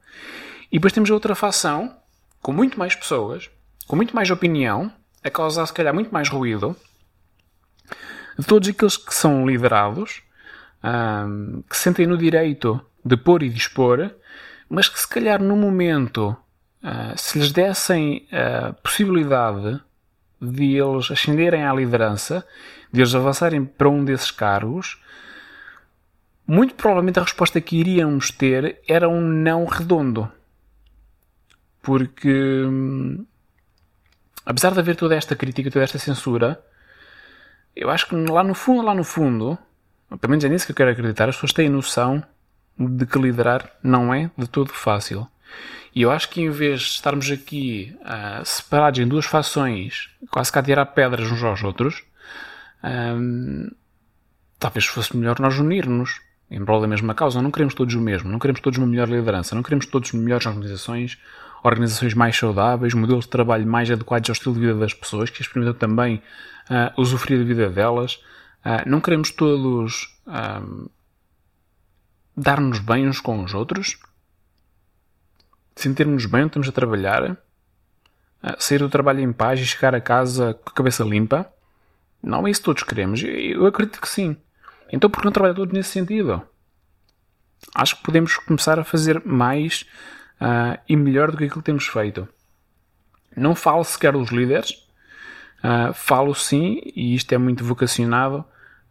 E 0.71 0.77
depois 0.77 0.93
temos 0.93 1.11
a 1.11 1.13
outra 1.13 1.35
facção, 1.35 1.97
com 2.41 2.53
muito 2.53 2.79
mais 2.79 2.95
pessoas, 2.95 3.49
com 3.87 3.95
muito 3.95 4.15
mais 4.15 4.29
opinião, 4.29 4.91
a 5.23 5.29
causar 5.29 5.65
se 5.65 5.73
calhar 5.73 5.93
muito 5.93 6.11
mais 6.11 6.29
ruído, 6.29 6.75
de 8.37 8.45
todos 8.45 8.69
aqueles 8.69 8.97
que 8.97 9.13
são 9.13 9.47
liderados, 9.47 10.21
que 11.69 11.77
sentem 11.77 12.05
no 12.05 12.17
direito 12.17 12.79
de 13.03 13.17
pôr 13.17 13.41
e 13.41 13.49
dispor, 13.49 14.11
mas 14.69 14.87
que 14.89 14.99
se 14.99 15.07
calhar 15.07 15.41
no 15.41 15.55
momento 15.55 16.35
ah, 16.83 17.13
se 17.17 17.39
lhes 17.39 17.51
dessem 17.51 18.27
a 18.31 18.73
possibilidade 18.73 19.81
de 20.39 20.75
eles 20.75 21.09
ascenderem 21.09 21.65
à 21.65 21.73
liderança, 21.73 22.45
de 22.91 23.01
eles 23.01 23.15
avançarem 23.15 23.65
para 23.65 23.89
um 23.89 24.05
desses 24.05 24.29
cargos, 24.29 25.01
muito 26.45 26.75
provavelmente 26.75 27.19
a 27.19 27.23
resposta 27.23 27.59
que 27.59 27.77
iríamos 27.77 28.31
ter 28.31 28.79
era 28.87 29.09
um 29.09 29.21
não 29.21 29.65
redondo. 29.65 30.31
Porque, 31.81 32.63
hum, 32.65 33.25
apesar 34.47 34.71
de 34.71 34.79
haver 34.79 34.95
toda 34.95 35.13
esta 35.13 35.35
crítica, 35.35 35.69
toda 35.69 35.83
esta 35.83 35.99
censura, 35.99 36.63
eu 37.75 37.89
acho 37.89 38.07
que 38.07 38.15
lá 38.15 38.41
no 38.41 38.53
fundo, 38.53 38.81
lá 38.81 38.95
no 38.95 39.03
fundo, 39.03 39.57
pelo 40.21 40.31
menos 40.31 40.45
é 40.45 40.49
nisso 40.49 40.65
que 40.65 40.71
eu 40.71 40.75
quero 40.75 40.89
acreditar, 40.89 41.27
as 41.27 41.35
pessoas 41.35 41.51
têm 41.51 41.67
noção 41.67 42.23
de 42.79 43.05
que 43.05 43.19
liderar 43.19 43.69
não 43.83 44.13
é 44.13 44.31
de 44.37 44.47
todo 44.47 44.71
fácil. 44.71 45.27
E 45.93 46.01
eu 46.01 46.11
acho 46.11 46.29
que 46.29 46.41
em 46.41 46.49
vez 46.49 46.79
de 46.79 46.87
estarmos 46.87 47.29
aqui 47.29 47.93
uh, 48.01 48.45
separados 48.45 48.99
em 48.99 49.07
duas 49.07 49.25
fações, 49.25 50.09
quase 50.31 50.49
que 50.49 50.59
a 50.59 50.63
tirar 50.63 50.85
pedras 50.85 51.29
uns 51.29 51.43
aos 51.43 51.61
outros, 51.61 52.05
um, 52.83 53.69
talvez 54.57 54.85
fosse 54.85 55.17
melhor 55.17 55.39
nós 55.41 55.59
unirmos 55.59 56.21
em 56.49 56.63
prol 56.63 56.81
da 56.81 56.87
mesma 56.87 57.13
causa. 57.13 57.41
Não 57.41 57.51
queremos 57.51 57.73
todos 57.73 57.93
o 57.93 58.01
mesmo, 58.01 58.29
não 58.29 58.39
queremos 58.39 58.61
todos 58.61 58.77
uma 58.77 58.87
melhor 58.87 59.09
liderança, 59.09 59.55
não 59.55 59.63
queremos 59.63 59.85
todos 59.85 60.11
melhores 60.13 60.45
organizações, 60.45 61.17
organizações 61.63 62.13
mais 62.13 62.37
saudáveis, 62.37 62.93
modelos 62.93 63.25
de 63.25 63.31
trabalho 63.31 63.67
mais 63.67 63.89
adequados 63.91 64.29
ao 64.29 64.33
estilo 64.33 64.55
de 64.55 64.61
vida 64.61 64.75
das 64.75 64.93
pessoas, 64.93 65.29
que 65.29 65.41
experimentam 65.41 65.77
também 65.77 66.21
uh, 66.69 67.01
usufruir 67.01 67.39
da 67.39 67.45
vida 67.45 67.69
delas. 67.69 68.15
Uh, 68.65 68.87
não 68.87 69.01
queremos 69.01 69.31
todos 69.31 70.17
uh, 70.27 70.89
dar-nos 72.35 72.79
bem 72.79 73.07
uns 73.07 73.19
com 73.19 73.43
os 73.43 73.53
outros, 73.53 73.97
sentirmos 75.75 76.25
bem 76.25 76.41
onde 76.41 76.49
estamos 76.49 76.69
a 76.69 76.71
trabalhar, 76.71 77.31
uh, 77.31 77.37
sair 78.57 78.79
do 78.79 78.89
trabalho 78.89 79.19
em 79.19 79.33
paz 79.33 79.59
e 79.59 79.65
chegar 79.65 79.93
a 79.93 80.01
casa 80.01 80.53
com 80.53 80.69
a 80.69 80.73
cabeça 80.73 81.03
limpa. 81.03 81.51
Não 82.21 82.47
é 82.47 82.51
isso 82.51 82.61
que 82.61 82.65
todos 82.65 82.83
queremos. 82.83 83.21
Eu 83.23 83.65
acredito 83.65 84.01
que 84.01 84.09
sim. 84.09 84.35
Então 84.91 85.09
por 85.09 85.19
que 85.19 85.25
não 85.25 85.31
trabalhar 85.31 85.55
todos 85.55 85.73
nesse 85.73 85.89
sentido? 85.89 86.41
Acho 87.73 87.97
que 87.97 88.03
podemos 88.03 88.35
começar 88.37 88.79
a 88.79 88.83
fazer 88.83 89.21
mais 89.25 89.85
uh, 90.41 90.79
e 90.87 90.95
melhor 90.95 91.31
do 91.31 91.37
que 91.37 91.45
aquilo 91.45 91.61
que 91.61 91.65
temos 91.65 91.87
feito. 91.87 92.27
Não 93.35 93.53
falo 93.55 93.83
sequer 93.83 94.13
dos 94.13 94.29
líderes, 94.29 94.71
uh, 95.63 95.93
falo 95.93 96.33
sim, 96.33 96.81
e 96.95 97.15
isto 97.15 97.31
é 97.33 97.37
muito 97.37 97.63
vocacionado 97.63 98.39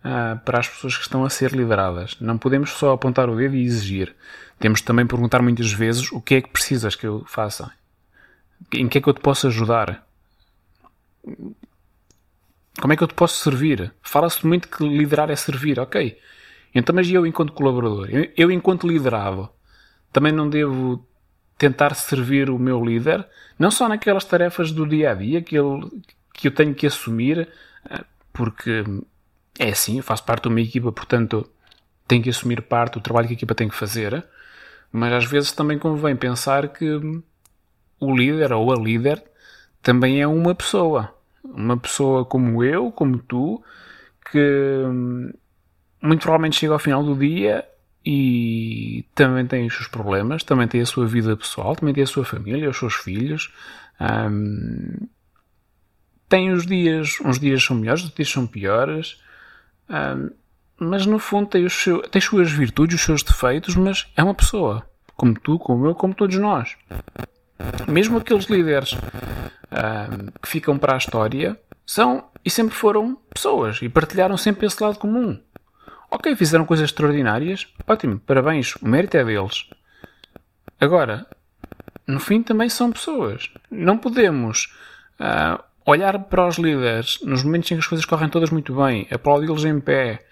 uh, 0.05 0.39
para 0.45 0.61
as 0.61 0.69
pessoas 0.69 0.97
que 0.97 1.03
estão 1.03 1.25
a 1.25 1.31
ser 1.31 1.53
lideradas. 1.53 2.17
Não 2.21 2.39
podemos 2.39 2.71
só 2.71 2.93
apontar 2.93 3.29
o 3.29 3.37
dedo 3.37 3.57
e 3.57 3.65
exigir. 3.65 4.15
Temos 4.59 4.81
também 4.81 5.07
perguntar 5.07 5.43
muitas 5.43 5.73
vezes 5.73 6.11
o 6.13 6.21
que 6.21 6.37
é 6.37 6.41
que 6.41 6.51
precisas 6.51 6.95
que 6.95 7.07
eu 7.07 7.25
faça. 7.27 7.71
Em 8.73 8.89
que 8.89 8.99
é 8.99 9.01
que 9.01 9.09
eu 9.09 9.15
te 9.15 9.21
posso 9.21 9.47
ajudar? 9.49 10.07
Como 12.81 12.93
é 12.93 12.97
que 12.97 13.03
eu 13.03 13.09
te 13.09 13.15
posso 13.15 13.43
servir? 13.43 13.93
Fala-se 14.03 14.47
muito 14.47 14.69
que 14.69 14.87
liderar 14.87 15.31
é 15.31 15.37
servir, 15.37 15.81
ok. 15.81 16.19
Então, 16.75 16.95
mas 16.95 17.11
eu 17.11 17.27
enquanto 17.27 17.53
colaborador, 17.53 18.09
eu, 18.11 18.31
eu 18.37 18.51
enquanto 18.51 18.87
liderado, 18.87 19.49
também 20.13 20.33
não 20.33 20.49
devo 20.49 21.07
tentar 21.57 21.95
servir 21.95 22.51
o 22.51 22.59
meu 22.59 22.85
líder, 22.85 23.27
não 23.59 23.71
só 23.71 23.89
naquelas 23.89 24.25
tarefas 24.25 24.71
do 24.73 24.87
dia 24.87 25.13
a 25.13 25.15
dia 25.15 25.41
que, 25.41 25.57
ele, 25.57 25.89
que 26.35 26.49
eu 26.49 26.53
tenho 26.53 26.75
que 26.75 26.87
assumir, 26.87 27.49
eh, 27.91 28.05
porque 28.31 28.85
é 29.59 29.71
assim, 29.71 29.97
eu 29.97 30.03
faço 30.03 30.25
parte 30.25 30.43
de 30.43 30.49
uma 30.49 30.61
equipa, 30.61 30.93
portanto 30.93 31.51
tenho 32.07 32.23
que 32.23 32.31
assumir 32.31 32.61
parte 32.61 32.95
do 32.95 33.01
trabalho 33.01 33.27
que 33.27 33.33
a 33.33 33.37
equipa 33.37 33.55
tem 33.55 33.69
que 33.69 33.75
fazer, 33.75 34.25
mas 34.93 35.13
às 35.13 35.25
vezes 35.25 35.53
também 35.53 35.79
convém 35.79 36.15
pensar 36.15 36.69
que 36.69 37.01
o 37.99 38.15
líder 38.15 38.53
ou 38.53 38.71
a 38.71 38.77
líder 38.77 39.23
também 39.83 40.21
é 40.21 40.27
uma 40.27 40.55
pessoa. 40.55 41.16
Uma 41.55 41.77
pessoa 41.77 42.25
como 42.25 42.63
eu, 42.63 42.91
como 42.91 43.19
tu, 43.19 43.63
que 44.31 44.85
muito 46.03 46.23
provavelmente 46.23 46.57
chega 46.57 46.73
ao 46.73 46.79
final 46.79 47.03
do 47.03 47.15
dia 47.15 47.65
e 48.05 49.05
também 49.15 49.47
tem 49.47 49.67
os 49.67 49.75
seus 49.75 49.89
problemas, 49.89 50.45
também 50.45 50.69
tem 50.69 50.81
a 50.81 50.87
sua 50.87 51.07
vida 51.07 51.37
pessoal, 51.37 51.75
também 51.75 51.93
tem 51.93 52.05
a 52.05 52.07
sua 52.07 52.25
família, 52.25 52.71
os 52.71 52.79
seus 52.79 52.95
filhos. 52.95 53.53
Um, 54.01 55.09
tem 56.29 56.53
os 56.53 56.67
dias, 56.67 57.19
uns 57.25 57.39
dias 57.41 57.65
são 57.65 57.77
melhores, 57.77 58.03
outros 58.03 58.17
dias 58.17 58.31
são 58.31 58.47
piores, 58.47 59.21
um, 59.91 60.31
mas 60.79 61.07
no 61.07 61.19
fundo 61.19 61.49
tem, 61.49 61.65
os 61.65 61.73
seu, 61.73 62.03
tem 62.03 62.19
as 62.21 62.25
suas 62.25 62.53
virtudes, 62.53 62.97
os 62.97 63.03
seus 63.05 63.23
defeitos, 63.23 63.75
mas 63.75 64.07
é 64.17 64.23
uma 64.23 64.35
pessoa, 64.35 64.87
como 65.17 65.35
tu, 65.41 65.59
como 65.59 65.87
eu, 65.87 65.95
como 65.95 66.15
todos 66.15 66.37
nós. 66.37 66.77
Mesmo 67.89 68.19
aqueles 68.19 68.45
líderes 68.47 68.97
um, 69.77 70.27
que 70.41 70.49
ficam 70.49 70.79
para 70.79 70.95
a 70.95 70.99
história 70.99 71.59
são 71.85 72.25
e 72.45 72.51
sempre 72.51 72.75
foram 72.75 73.17
pessoas 73.33 73.81
e 73.83 73.89
partilharam 73.89 74.37
sempre 74.37 74.67
esse 74.67 74.83
lado 74.83 74.99
comum. 74.99 75.39
Ok, 76.11 76.35
fizeram 76.37 76.65
coisas 76.65 76.89
extraordinárias. 76.89 77.67
Ótimo, 77.87 78.19
parabéns, 78.21 78.77
o 78.77 78.89
mérito 78.89 79.17
é 79.17 79.25
deles. 79.25 79.69
Agora, 80.81 81.27
no 82.07 82.21
fim 82.21 82.43
também 82.43 82.69
são 82.69 82.93
pessoas. 82.93 83.51
Não 83.71 83.99
podemos 83.99 84.73
uh, 85.21 85.63
olhar 85.85 86.19
para 86.25 86.47
os 86.47 86.59
líderes 86.59 87.19
nos 87.23 87.43
momentos 87.43 87.71
em 87.71 87.75
que 87.75 87.81
as 87.81 87.87
coisas 87.87 88.05
correm 88.05 88.29
todas 88.29 88.51
muito 88.51 88.75
bem, 88.75 89.07
aplaudi-los 89.11 89.65
em 89.65 89.81
pé 89.81 90.25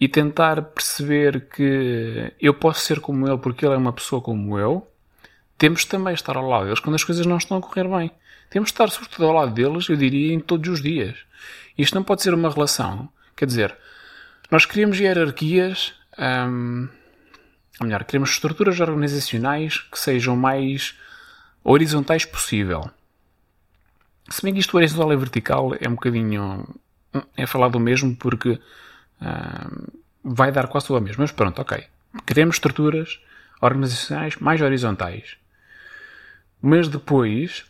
e 0.00 0.08
tentar 0.08 0.60
perceber 0.62 1.48
que 1.48 2.32
eu 2.40 2.54
posso 2.54 2.80
ser 2.80 3.00
como 3.00 3.28
ele 3.28 3.38
porque 3.38 3.64
ele 3.64 3.74
é 3.74 3.78
uma 3.78 3.92
pessoa 3.92 4.22
como 4.22 4.58
eu. 4.58 4.86
Temos 5.56 5.84
também 5.84 6.14
estar 6.14 6.36
ao 6.36 6.48
lado 6.48 6.64
deles 6.64 6.80
quando 6.80 6.96
as 6.96 7.04
coisas 7.04 7.26
não 7.26 7.36
estão 7.36 7.56
a 7.56 7.60
correr 7.60 7.88
bem. 7.88 8.10
Temos 8.54 8.68
de 8.68 8.74
estar, 8.74 8.88
sobretudo, 8.88 9.26
ao 9.26 9.32
lado 9.32 9.52
deles, 9.52 9.88
eu 9.88 9.96
diria, 9.96 10.32
em 10.32 10.38
todos 10.38 10.74
os 10.74 10.80
dias. 10.80 11.16
Isto 11.76 11.96
não 11.96 12.04
pode 12.04 12.22
ser 12.22 12.32
uma 12.32 12.48
relação. 12.48 13.08
Quer 13.34 13.46
dizer, 13.46 13.76
nós 14.48 14.64
queremos 14.64 14.96
hierarquias, 14.96 15.92
hum, 16.16 16.88
ou 17.80 17.86
melhor, 17.88 18.04
queremos 18.04 18.30
estruturas 18.30 18.78
organizacionais 18.78 19.78
que 19.78 19.98
sejam 19.98 20.36
mais 20.36 20.96
horizontais 21.64 22.24
possível. 22.24 22.88
Se 24.28 24.40
bem 24.40 24.54
que 24.54 24.60
isto 24.60 24.76
horizontal 24.76 25.12
e 25.12 25.16
vertical 25.16 25.72
é 25.80 25.88
um 25.88 25.96
bocadinho. 25.96 26.64
é 27.36 27.46
falar 27.48 27.70
do 27.70 27.80
mesmo 27.80 28.14
porque 28.14 28.60
hum, 29.20 29.86
vai 30.22 30.52
dar 30.52 30.68
quase 30.68 30.92
ao 30.92 31.00
mesmo. 31.00 31.22
Mas 31.22 31.32
pronto, 31.32 31.60
ok. 31.60 31.84
Queremos 32.24 32.54
estruturas 32.54 33.18
organizacionais 33.60 34.36
mais 34.36 34.62
horizontais. 34.62 35.36
Mas 36.62 36.86
depois 36.86 37.64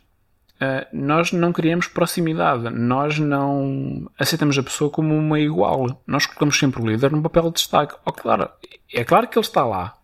Uh, 0.54 0.87
nós 0.92 1.32
não 1.32 1.52
criamos 1.52 1.88
proximidade, 1.88 2.70
nós 2.70 3.18
não 3.18 4.11
aceitamos 4.18 4.56
a 4.56 4.62
pessoa 4.62 4.88
como 4.88 5.14
uma 5.14 5.40
igual. 5.40 6.02
Nós 6.06 6.26
colocamos 6.26 6.58
sempre 6.58 6.80
o 6.80 6.87
líder 6.87 7.11
num 7.11 7.23
papel 7.23 7.44
de 7.44 7.54
destaque. 7.54 7.96
Oh, 8.04 8.12
claro, 8.12 8.49
é 8.92 9.04
claro 9.04 9.26
que 9.26 9.37
ele 9.37 9.44
está 9.44 9.64
lá. 9.64 9.99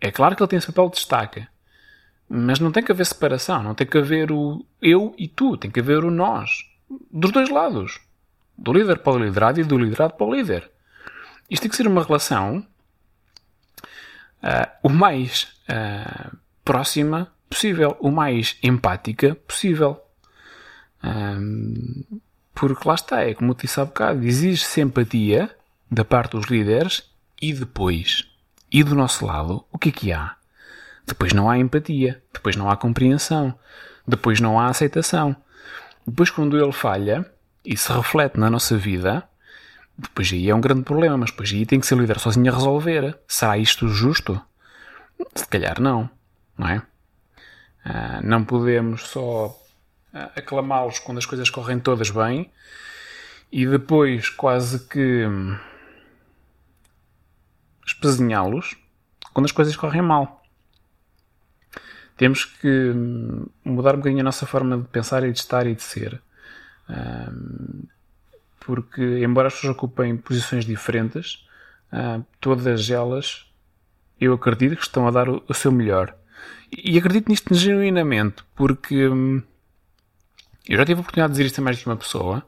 É 0.00 0.12
claro 0.12 0.36
que 0.36 0.42
ele 0.42 0.48
tem 0.48 0.58
esse 0.58 0.68
papel 0.68 0.90
de 0.90 0.96
destaque. 0.96 1.46
Mas 2.28 2.60
não 2.60 2.70
tem 2.70 2.84
que 2.84 2.92
haver 2.92 3.06
separação, 3.06 3.62
não 3.62 3.74
tem 3.74 3.86
que 3.86 3.98
haver 3.98 4.30
o 4.30 4.64
eu 4.80 5.14
e 5.18 5.26
tu, 5.26 5.56
tem 5.56 5.70
que 5.70 5.80
haver 5.80 6.04
o 6.04 6.10
nós. 6.10 6.50
Dos 7.10 7.32
dois 7.32 7.48
lados. 7.48 8.00
Do 8.56 8.72
líder 8.72 8.98
para 8.98 9.14
o 9.14 9.18
liderado 9.18 9.60
e 9.60 9.64
do 9.64 9.78
liderado 9.78 10.14
para 10.14 10.26
o 10.26 10.34
líder. 10.34 10.70
Isto 11.50 11.62
tem 11.62 11.70
que 11.70 11.76
ser 11.76 11.86
uma 11.86 12.04
relação 12.04 12.64
uh, 14.42 14.70
o 14.82 14.88
mais 14.88 15.54
uh, 15.68 16.36
próxima 16.64 17.32
possível, 17.48 17.96
o 18.00 18.10
mais 18.10 18.56
empática 18.62 19.34
possível. 19.46 20.00
Porque 22.54 22.88
lá 22.88 22.94
está, 22.94 23.22
é 23.22 23.34
como 23.34 23.52
eu 23.52 23.54
disse 23.54 23.80
há 23.80 23.84
bocado, 23.84 24.24
exige 24.24 24.64
simpatia 24.64 25.54
da 25.90 26.04
parte 26.04 26.32
dos 26.32 26.46
líderes 26.46 27.10
e 27.40 27.52
depois, 27.52 28.28
e 28.70 28.82
do 28.82 28.94
nosso 28.94 29.24
lado, 29.24 29.64
o 29.70 29.78
que 29.78 29.88
é 29.88 29.92
que 29.92 30.12
há? 30.12 30.36
Depois 31.06 31.32
não 31.32 31.48
há 31.48 31.56
empatia, 31.56 32.22
depois 32.32 32.56
não 32.56 32.68
há 32.68 32.76
compreensão, 32.76 33.58
depois 34.06 34.40
não 34.40 34.60
há 34.60 34.66
aceitação. 34.66 35.34
Depois, 36.06 36.30
quando 36.30 36.58
ele 36.58 36.72
falha 36.72 37.24
e 37.64 37.76
se 37.76 37.92
reflete 37.92 38.38
na 38.38 38.50
nossa 38.50 38.76
vida, 38.76 39.28
depois 39.96 40.32
aí 40.32 40.50
é 40.50 40.54
um 40.54 40.60
grande 40.60 40.82
problema, 40.82 41.16
mas 41.16 41.30
depois 41.30 41.52
aí 41.52 41.64
tem 41.64 41.80
que 41.80 41.86
ser 41.86 41.94
o 41.94 42.00
líder 42.00 42.18
sozinho 42.18 42.52
a 42.52 42.54
resolver. 42.54 43.18
Será 43.26 43.56
isto 43.56 43.88
justo? 43.88 44.40
Se 45.34 45.46
calhar 45.46 45.80
não, 45.80 46.10
não 46.56 46.68
é? 46.68 46.82
Ah, 47.88 48.20
não 48.22 48.44
podemos 48.44 49.08
só 49.08 49.58
ah, 50.12 50.30
aclamá-los 50.36 50.98
quando 50.98 51.16
as 51.16 51.24
coisas 51.24 51.48
correm 51.48 51.80
todas 51.80 52.10
bem 52.10 52.52
e 53.50 53.66
depois 53.66 54.28
quase 54.28 54.86
que 54.86 55.26
hum, 55.26 55.58
espezinhá-los 57.86 58.76
quando 59.32 59.46
as 59.46 59.52
coisas 59.52 59.74
correm 59.74 60.02
mal. 60.02 60.42
Temos 62.18 62.44
que 62.44 62.90
hum, 62.90 63.46
mudar 63.64 63.94
um 63.94 63.98
bocadinho 63.98 64.20
a 64.20 64.24
nossa 64.24 64.44
forma 64.44 64.76
de 64.76 64.88
pensar 64.88 65.24
e 65.24 65.32
de 65.32 65.38
estar 65.38 65.66
e 65.66 65.74
de 65.74 65.82
ser. 65.82 66.20
Um, 66.90 67.84
porque, 68.60 69.24
embora 69.24 69.48
as 69.48 69.54
pessoas 69.54 69.72
ocupem 69.74 70.14
posições 70.14 70.66
diferentes, 70.66 71.48
todas 72.38 72.90
elas 72.90 73.46
eu 74.20 74.34
acredito 74.34 74.76
que 74.76 74.82
estão 74.82 75.08
a 75.08 75.10
dar 75.10 75.26
o 75.28 75.54
seu 75.54 75.72
melhor. 75.72 76.14
E 76.70 76.98
acredito 76.98 77.28
nisto 77.28 77.54
genuinamente, 77.54 78.42
porque 78.54 79.08
hum, 79.08 79.42
eu 80.68 80.76
já 80.76 80.84
tive 80.84 80.98
a 80.98 81.00
oportunidade 81.00 81.32
de 81.32 81.38
dizer 81.38 81.46
isto 81.46 81.60
a 81.60 81.64
mais 81.64 81.78
de 81.78 81.86
uma 81.86 81.96
pessoa. 81.96 82.46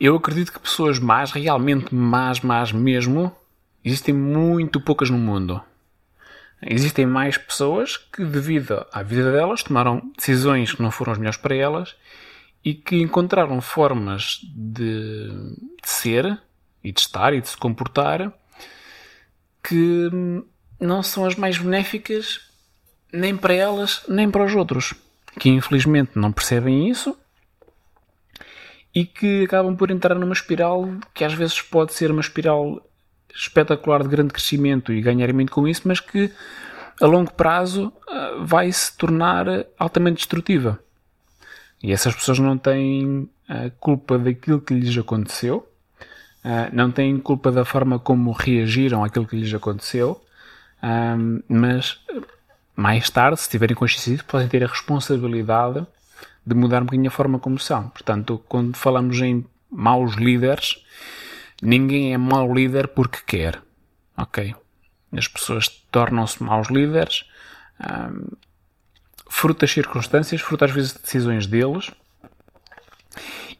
Eu 0.00 0.14
acredito 0.14 0.52
que 0.52 0.60
pessoas 0.60 1.00
más, 1.00 1.32
realmente 1.32 1.92
más, 1.92 2.40
más 2.40 2.70
mesmo, 2.70 3.34
existem 3.84 4.14
muito 4.14 4.80
poucas 4.80 5.10
no 5.10 5.18
mundo. 5.18 5.60
Existem 6.62 7.06
mais 7.06 7.36
pessoas 7.36 7.96
que, 7.96 8.24
devido 8.24 8.86
à 8.92 9.02
vida 9.02 9.32
delas, 9.32 9.62
tomaram 9.62 10.12
decisões 10.16 10.72
que 10.72 10.82
não 10.82 10.90
foram 10.90 11.12
as 11.12 11.18
melhores 11.18 11.38
para 11.38 11.54
elas 11.54 11.96
e 12.64 12.74
que 12.74 12.96
encontraram 12.96 13.60
formas 13.60 14.40
de, 14.42 15.28
de 15.82 15.88
ser 15.88 16.40
e 16.82 16.92
de 16.92 17.00
estar 17.00 17.32
e 17.32 17.40
de 17.40 17.48
se 17.48 17.56
comportar 17.56 18.32
que 19.62 20.08
não 20.80 21.02
são 21.02 21.24
as 21.24 21.34
mais 21.34 21.58
benéficas 21.58 22.47
nem 23.12 23.36
para 23.36 23.54
elas 23.54 24.02
nem 24.08 24.30
para 24.30 24.44
os 24.44 24.54
outros, 24.54 24.94
que 25.38 25.48
infelizmente 25.48 26.12
não 26.14 26.32
percebem 26.32 26.88
isso 26.88 27.16
e 28.94 29.04
que 29.04 29.44
acabam 29.44 29.76
por 29.76 29.90
entrar 29.90 30.14
numa 30.14 30.32
espiral 30.32 30.88
que 31.14 31.24
às 31.24 31.32
vezes 31.32 31.60
pode 31.60 31.92
ser 31.94 32.10
uma 32.10 32.20
espiral 32.20 32.84
espetacular 33.34 34.02
de 34.02 34.08
grande 34.08 34.32
crescimento 34.32 34.92
e 34.92 35.00
ganhar 35.00 35.32
muito 35.32 35.52
com 35.52 35.68
isso, 35.68 35.82
mas 35.84 36.00
que 36.00 36.30
a 37.00 37.06
longo 37.06 37.32
prazo 37.32 37.92
ah, 38.08 38.38
vai 38.40 38.72
se 38.72 38.96
tornar 38.96 39.46
altamente 39.78 40.16
destrutiva. 40.16 40.80
E 41.82 41.92
essas 41.92 42.14
pessoas 42.14 42.40
não 42.40 42.58
têm 42.58 43.28
a 43.48 43.70
culpa 43.78 44.18
daquilo 44.18 44.60
que 44.60 44.74
lhes 44.74 44.96
aconteceu, 44.98 45.68
ah, 46.42 46.68
não 46.72 46.90
têm 46.90 47.18
culpa 47.18 47.52
da 47.52 47.64
forma 47.64 47.98
como 47.98 48.32
reagiram 48.32 49.04
àquilo 49.04 49.26
que 49.26 49.36
lhes 49.36 49.54
aconteceu, 49.54 50.20
ah, 50.82 51.16
mas 51.48 52.00
mais 52.78 53.10
tarde, 53.10 53.40
se 53.40 53.50
tiverem 53.50 53.74
consciência 53.74 54.12
disso, 54.12 54.24
podem 54.24 54.46
ter 54.46 54.62
a 54.62 54.68
responsabilidade 54.68 55.84
de 56.46 56.54
mudar 56.54 56.80
um 56.80 56.84
bocadinho 56.84 57.08
a 57.08 57.10
forma 57.10 57.40
como 57.40 57.58
são. 57.58 57.88
Portanto, 57.88 58.40
quando 58.48 58.76
falamos 58.76 59.20
em 59.20 59.44
maus 59.68 60.14
líderes, 60.14 60.76
ninguém 61.60 62.14
é 62.14 62.16
mau 62.16 62.54
líder 62.54 62.86
porque 62.86 63.18
quer. 63.26 63.60
Ok? 64.16 64.54
As 65.10 65.26
pessoas 65.26 65.68
tornam-se 65.90 66.40
maus 66.40 66.68
líderes 66.68 67.24
fruto 69.28 69.62
das 69.62 69.72
circunstâncias, 69.72 70.40
fruto 70.40 70.64
às 70.64 70.70
vezes 70.70 70.92
de 70.92 71.00
decisões 71.00 71.48
deles 71.48 71.90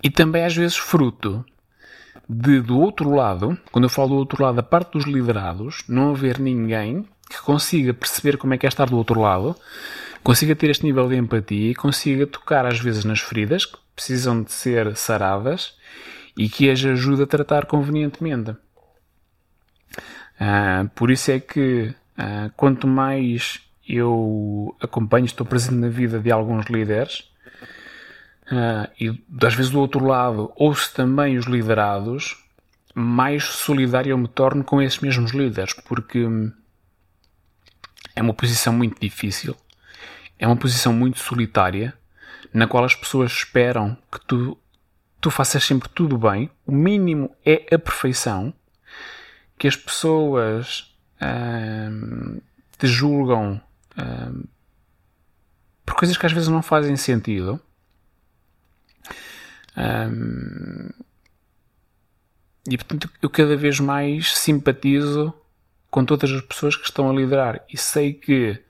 e 0.00 0.08
também 0.10 0.44
às 0.44 0.54
vezes 0.54 0.76
fruto 0.76 1.44
de 2.28 2.60
do 2.60 2.78
outro 2.78 3.10
lado, 3.10 3.58
quando 3.72 3.86
eu 3.86 3.90
falo 3.90 4.10
do 4.10 4.14
outro 4.14 4.44
lado, 4.44 4.60
a 4.60 4.62
parte 4.62 4.92
dos 4.92 5.06
liderados, 5.06 5.82
não 5.88 6.10
haver 6.10 6.38
ninguém 6.38 7.04
que 7.28 7.40
consiga 7.42 7.92
perceber 7.92 8.36
como 8.36 8.54
é 8.54 8.58
que 8.58 8.66
é 8.66 8.68
estar 8.68 8.88
do 8.88 8.96
outro 8.96 9.20
lado 9.20 9.56
consiga 10.22 10.54
ter 10.54 10.70
este 10.70 10.84
nível 10.84 11.08
de 11.08 11.16
empatia 11.16 11.70
e 11.70 11.74
consiga 11.74 12.26
tocar 12.26 12.66
às 12.66 12.78
vezes 12.78 13.04
nas 13.04 13.20
feridas 13.20 13.64
que 13.64 13.78
precisam 13.94 14.42
de 14.42 14.52
ser 14.52 14.96
saradas 14.96 15.74
e 16.36 16.48
que 16.48 16.70
as 16.70 16.84
ajude 16.84 17.22
a 17.22 17.26
tratar 17.26 17.66
convenientemente. 17.66 18.50
Uh, 20.40 20.88
por 20.94 21.10
isso 21.10 21.32
é 21.32 21.40
que 21.40 21.94
uh, 22.18 22.52
quanto 22.56 22.86
mais 22.86 23.60
eu 23.88 24.76
acompanho, 24.80 25.24
estou 25.24 25.46
presente 25.46 25.76
na 25.76 25.88
vida 25.88 26.20
de 26.20 26.30
alguns 26.30 26.66
líderes, 26.66 27.28
uh, 28.52 28.88
e 29.00 29.08
às 29.42 29.54
vezes 29.54 29.72
do 29.72 29.80
outro 29.80 30.04
lado 30.04 30.52
ouço 30.54 30.94
também 30.94 31.38
os 31.38 31.46
liderados, 31.46 32.36
mais 32.94 33.44
solidário 33.44 34.10
eu 34.10 34.18
me 34.18 34.28
torno 34.28 34.62
com 34.62 34.80
esses 34.80 35.00
mesmos 35.00 35.32
líderes, 35.32 35.72
porque 35.72 36.28
é 38.18 38.22
uma 38.22 38.34
posição 38.34 38.72
muito 38.72 39.00
difícil. 39.00 39.54
É 40.40 40.46
uma 40.46 40.56
posição 40.56 40.92
muito 40.92 41.20
solitária, 41.20 41.94
na 42.52 42.66
qual 42.66 42.84
as 42.84 42.94
pessoas 42.94 43.30
esperam 43.30 43.96
que 44.10 44.20
tu, 44.26 44.58
tu 45.20 45.30
faças 45.30 45.62
sempre 45.62 45.88
tudo 45.90 46.18
bem, 46.18 46.50
o 46.66 46.72
mínimo 46.72 47.30
é 47.46 47.72
a 47.72 47.78
perfeição, 47.78 48.52
que 49.56 49.68
as 49.68 49.76
pessoas 49.76 50.92
hum, 51.22 52.40
te 52.76 52.88
julgam 52.88 53.60
hum, 53.96 54.44
por 55.86 55.94
coisas 55.94 56.16
que 56.16 56.26
às 56.26 56.32
vezes 56.32 56.48
não 56.48 56.62
fazem 56.62 56.96
sentido. 56.96 57.60
Hum, 59.76 60.88
e 62.68 62.76
portanto 62.76 63.08
eu 63.22 63.30
cada 63.30 63.56
vez 63.56 63.78
mais 63.78 64.36
simpatizo 64.36 65.32
com 65.90 66.04
todas 66.04 66.30
as 66.30 66.42
pessoas 66.42 66.76
que 66.76 66.84
estão 66.84 67.10
a 67.10 67.12
liderar 67.12 67.62
e 67.68 67.76
sei 67.76 68.12
que 68.12 68.62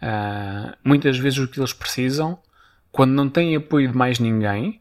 Uh, 0.00 0.74
muitas 0.82 1.18
vezes 1.18 1.38
o 1.38 1.46
que 1.46 1.60
eles 1.60 1.74
precisam, 1.74 2.38
quando 2.90 3.12
não 3.12 3.28
têm 3.28 3.54
apoio 3.54 3.88
de 3.88 3.96
mais 3.96 4.18
ninguém, 4.18 4.80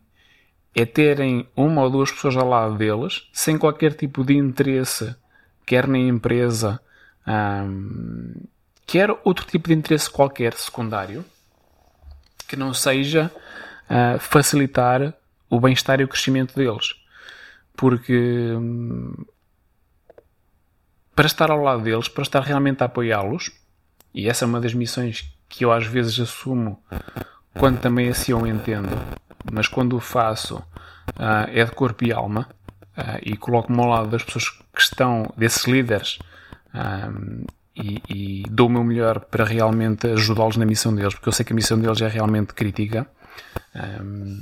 é 0.73 0.85
terem 0.85 1.47
uma 1.55 1.81
ou 1.81 1.89
duas 1.89 2.11
pessoas 2.11 2.37
ao 2.37 2.47
lado 2.47 2.77
deles, 2.77 3.27
sem 3.33 3.57
qualquer 3.57 3.93
tipo 3.93 4.23
de 4.23 4.35
interesse, 4.35 5.13
quer 5.65 5.87
na 5.87 5.97
empresa, 5.97 6.79
um, 7.27 8.33
quer 8.87 9.09
outro 9.25 9.45
tipo 9.45 9.67
de 9.67 9.73
interesse 9.73 10.09
qualquer 10.09 10.53
secundário, 10.53 11.25
que 12.47 12.55
não 12.55 12.73
seja 12.73 13.29
uh, 13.89 14.19
facilitar 14.19 15.13
o 15.49 15.59
bem-estar 15.59 15.99
e 15.99 16.05
o 16.05 16.07
crescimento 16.07 16.55
deles. 16.55 16.95
Porque 17.75 18.53
um, 18.55 19.13
para 21.19 21.27
estar 21.27 21.51
ao 21.51 21.61
lado 21.61 21.83
deles, 21.83 22.07
para 22.07 22.21
estar 22.21 22.39
realmente 22.39 22.81
a 22.81 22.85
apoiá-los, 22.85 23.51
e 24.13 24.29
essa 24.29 24.45
é 24.45 24.47
uma 24.47 24.61
das 24.61 24.73
missões 24.73 25.29
que 25.49 25.65
eu 25.65 25.71
às 25.73 25.85
vezes 25.85 26.17
assumo 26.17 26.81
quando 27.53 27.77
também 27.81 28.07
assim 28.07 28.31
eu 28.31 28.47
entendo, 28.47 28.97
mas 29.51 29.67
quando 29.67 29.97
o 29.97 29.99
faço 29.99 30.55
uh, 30.59 31.49
é 31.49 31.65
de 31.65 31.71
corpo 31.71 32.05
e 32.05 32.13
alma 32.13 32.47
uh, 32.97 33.19
e 33.21 33.35
coloco-me 33.35 33.77
ao 33.81 33.89
lado 33.89 34.07
das 34.07 34.23
pessoas 34.23 34.47
que 34.49 34.81
estão, 34.81 35.29
desses 35.35 35.65
líderes, 35.65 36.19
um, 36.73 37.43
e, 37.75 38.01
e, 38.07 38.43
dou 38.49 38.67
o 38.67 38.71
meu 38.71 38.85
melhor 38.85 39.19
para 39.19 39.43
realmente 39.43 40.07
ajudá-los 40.07 40.55
na 40.55 40.65
missão 40.65 40.95
deles, 40.95 41.13
porque 41.15 41.27
eu 41.27 41.33
sei 41.33 41.43
que 41.43 41.51
a 41.51 41.55
missão 41.55 41.77
deles 41.77 41.99
é 41.99 42.07
realmente 42.07 42.53
crítica. 42.53 43.05
Um, 43.75 44.41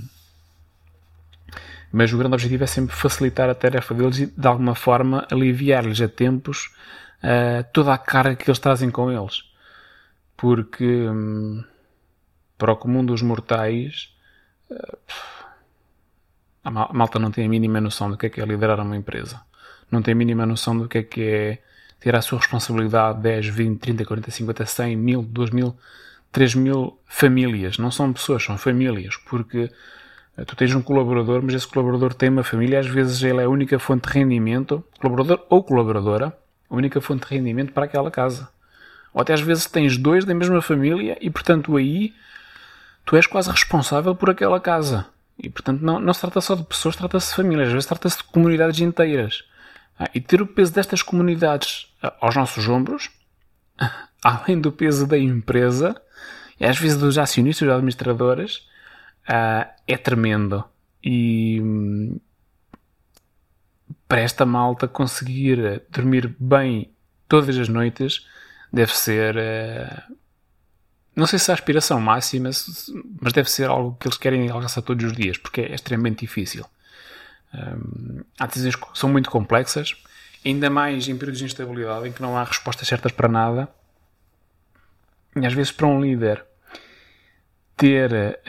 mas 1.97 2.13
o 2.13 2.17
grande 2.17 2.35
objetivo 2.35 2.63
é 2.63 2.67
sempre 2.67 2.95
facilitar 2.95 3.49
a 3.49 3.55
tarefa 3.55 3.93
deles 3.93 4.19
e, 4.19 4.25
de 4.27 4.47
alguma 4.47 4.75
forma, 4.75 5.25
aliviar-lhes 5.31 5.99
a 5.99 6.07
tempos 6.07 6.69
uh, 7.23 7.65
toda 7.73 7.93
a 7.93 7.97
carga 7.97 8.35
que 8.35 8.49
eles 8.49 8.59
trazem 8.59 8.91
com 8.91 9.11
eles 9.11 9.47
porque 10.37 10.85
hum, 11.09 11.63
para 12.57 12.71
o 12.71 12.77
comum 12.77 13.03
dos 13.03 13.23
mortais 13.23 14.15
uh, 14.69 14.97
a 16.63 16.69
malta 16.69 17.17
não 17.17 17.31
tem 17.31 17.45
a 17.45 17.49
mínima 17.49 17.81
noção 17.81 18.11
do 18.11 18.17
que 18.17 18.27
é 18.27 18.29
que 18.29 18.41
é 18.41 18.45
liderar 18.45 18.79
uma 18.81 18.97
empresa. 18.97 19.39
Não 19.89 20.01
tem 20.01 20.11
a 20.11 20.15
mínima 20.15 20.45
noção 20.45 20.77
do 20.77 20.87
que 20.87 20.97
é 20.97 21.03
que 21.03 21.21
é 21.21 21.57
ter 21.97 22.13
a 22.13 22.21
sua 22.21 22.39
responsabilidade 22.39 23.21
10, 23.21 23.47
20, 23.47 23.79
30, 23.79 24.05
40, 24.05 24.31
50, 24.31 24.65
100, 24.65 24.95
mil, 24.97 25.21
2 25.21 25.49
mil, 25.51 25.77
3 26.29 26.55
mil 26.55 26.99
famílias. 27.05 27.77
Não 27.77 27.89
são 27.89 28.11
pessoas, 28.11 28.43
são 28.43 28.57
famílias. 28.57 29.15
Porque 29.15 29.71
tu 30.45 30.55
tens 30.55 30.73
um 30.75 30.81
colaborador, 30.81 31.41
mas 31.41 31.55
esse 31.55 31.67
colaborador 31.67 32.13
tem 32.13 32.29
uma 32.29 32.43
família, 32.43 32.79
às 32.79 32.87
vezes 32.87 33.23
ele 33.23 33.41
é 33.41 33.45
a 33.45 33.49
única 33.49 33.79
fonte 33.79 34.07
de 34.07 34.13
rendimento, 34.13 34.83
colaborador 34.99 35.45
ou 35.49 35.63
colaboradora, 35.63 36.37
a 36.69 36.75
única 36.75 37.01
fonte 37.01 37.27
de 37.27 37.35
rendimento 37.35 37.73
para 37.73 37.85
aquela 37.85 38.11
casa. 38.11 38.49
Ou 39.13 39.21
até 39.21 39.33
às 39.33 39.41
vezes 39.41 39.65
tens 39.65 39.97
dois 39.97 40.25
da 40.25 40.35
mesma 40.35 40.61
família 40.61 41.17
e, 41.19 41.29
portanto, 41.29 41.75
aí 41.75 42.13
tu 43.03 43.15
és 43.15 43.25
quase 43.25 43.49
responsável 43.49 44.13
por 44.13 44.29
aquela 44.29 44.59
casa. 44.59 45.07
E, 45.39 45.49
portanto, 45.49 45.81
não, 45.81 45.99
não 45.99 46.13
se 46.13 46.21
trata 46.21 46.41
só 46.41 46.55
de 46.55 46.63
pessoas, 46.63 46.95
trata-se 46.95 47.29
de 47.29 47.35
famílias, 47.35 47.67
às 47.67 47.73
vezes 47.73 47.87
trata-se 47.87 48.17
de 48.17 48.23
comunidades 48.25 48.79
inteiras. 48.79 49.43
Ah, 49.99 50.09
e 50.13 50.21
ter 50.21 50.41
o 50.41 50.47
peso 50.47 50.73
destas 50.73 51.01
comunidades 51.01 51.91
ah, 52.01 52.13
aos 52.21 52.35
nossos 52.35 52.67
ombros, 52.67 53.09
além 54.23 54.59
do 54.59 54.71
peso 54.71 55.07
da 55.07 55.17
empresa, 55.17 55.99
e 56.59 56.65
às 56.65 56.77
vezes 56.77 56.97
dos 56.97 57.17
acionistas, 57.17 57.67
dos 57.67 57.75
administradores, 57.75 58.67
ah, 59.27 59.69
é 59.85 59.97
tremendo. 59.97 60.63
E 61.03 61.59
hum, 61.61 62.19
para 64.07 64.21
esta 64.21 64.45
malta 64.45 64.87
conseguir 64.87 65.83
dormir 65.89 66.35
bem 66.39 66.91
todas 67.27 67.57
as 67.57 67.67
noites, 67.67 68.25
deve 68.71 68.95
ser. 68.95 69.35
Uh, 69.35 70.15
não 71.15 71.25
sei 71.25 71.39
se 71.39 71.51
a 71.51 71.53
aspiração 71.53 71.99
máxima, 71.99 72.49
mas 73.21 73.33
deve 73.33 73.49
ser 73.49 73.69
algo 73.69 73.97
que 73.99 74.07
eles 74.07 74.17
querem 74.17 74.49
alcançar 74.49 74.81
todos 74.81 75.03
os 75.03 75.13
dias, 75.13 75.37
porque 75.37 75.61
é 75.61 75.73
extremamente 75.73 76.19
difícil. 76.19 76.65
Um, 77.53 78.21
há 78.39 78.45
decisões 78.45 78.75
que 78.75 78.85
são 78.93 79.09
muito 79.09 79.29
complexas, 79.29 79.95
ainda 80.45 80.69
mais 80.69 81.07
em 81.07 81.17
períodos 81.17 81.39
de 81.39 81.45
instabilidade 81.45 82.07
em 82.07 82.11
que 82.11 82.21
não 82.21 82.37
há 82.37 82.43
respostas 82.43 82.87
certas 82.87 83.11
para 83.11 83.27
nada. 83.27 83.67
E 85.35 85.45
às 85.45 85.53
vezes, 85.53 85.71
para 85.71 85.87
um 85.87 86.01
líder, 86.01 86.45
ter 87.77 88.39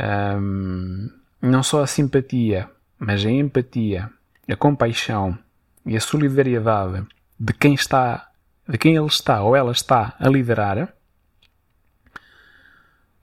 um, 0.41 1.11
não 1.41 1.63
só 1.63 1.83
a 1.83 1.87
simpatia, 1.87 2.69
mas 2.99 3.25
a 3.25 3.31
empatia, 3.31 4.11
a 4.49 4.57
compaixão 4.57 5.39
e 5.85 5.97
a 5.97 6.01
solidariedade 6.01 7.07
de 7.39 7.53
quem 7.53 7.75
está 7.75 8.29
de 8.69 8.77
quem 8.77 8.97
ele 8.97 9.07
está 9.07 9.43
ou 9.43 9.57
ela 9.57 9.73
está 9.73 10.15
a 10.19 10.29
liderar, 10.29 10.93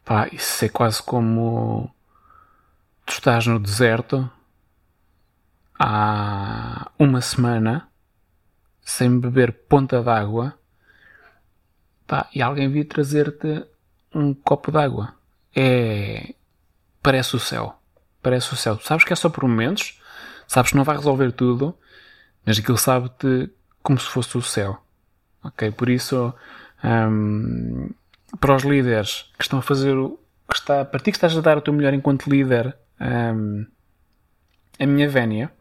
pá, 0.04 0.28
isso 0.32 0.66
é 0.66 0.70
quase 0.70 1.04
como 1.04 1.94
tu 3.06 3.14
estás 3.14 3.46
no 3.46 3.60
deserto 3.60 4.30
há 5.80 6.90
uma 6.98 7.22
semana 7.22 7.88
sem 8.82 9.20
beber 9.20 9.52
ponta 9.68 10.02
d'água 10.02 10.58
e 12.34 12.42
alguém 12.42 12.70
vir 12.70 12.86
trazer-te 12.86 13.66
um 14.14 14.34
copo 14.34 14.72
d'água. 14.72 15.14
É. 15.56 16.34
Parece 17.02 17.36
o 17.36 17.40
céu. 17.40 17.80
Parece 18.22 18.54
o 18.54 18.56
céu. 18.56 18.80
Sabes 18.82 19.06
que 19.06 19.14
é 19.14 19.16
só 19.16 19.30
por 19.30 19.48
momentos, 19.48 20.02
sabes 20.48 20.72
que 20.72 20.78
não 20.78 20.84
vai 20.84 20.98
resolver 20.98 21.32
tudo, 21.32 21.78
mas 22.46 22.58
aquilo 22.58 22.78
sabe-te 22.78 23.50
como 23.84 24.00
se 24.00 24.08
fosse 24.08 24.38
o 24.38 24.42
céu. 24.42 24.82
Ok? 25.44 25.72
Por 25.72 25.90
isso, 25.90 26.34
um, 26.84 27.90
para 28.40 28.56
os 28.56 28.64
líderes 28.64 29.30
que 29.38 29.44
estão 29.44 29.60
a 29.60 29.62
fazer 29.62 29.96
o 29.96 30.20
que 30.50 30.58
está, 30.58 30.82
a 30.82 30.86
partir 30.86 31.12
que 31.12 31.18
estás 31.18 31.38
a 31.38 31.42
dar 31.42 31.58
o 31.58 31.62
teu 31.62 31.74
melhor 31.74 31.94
enquanto 31.94 32.30
líder, 32.30 32.76
um, 33.00 33.66
a 34.80 34.86
minha 34.86 35.08
vénia, 35.08 35.52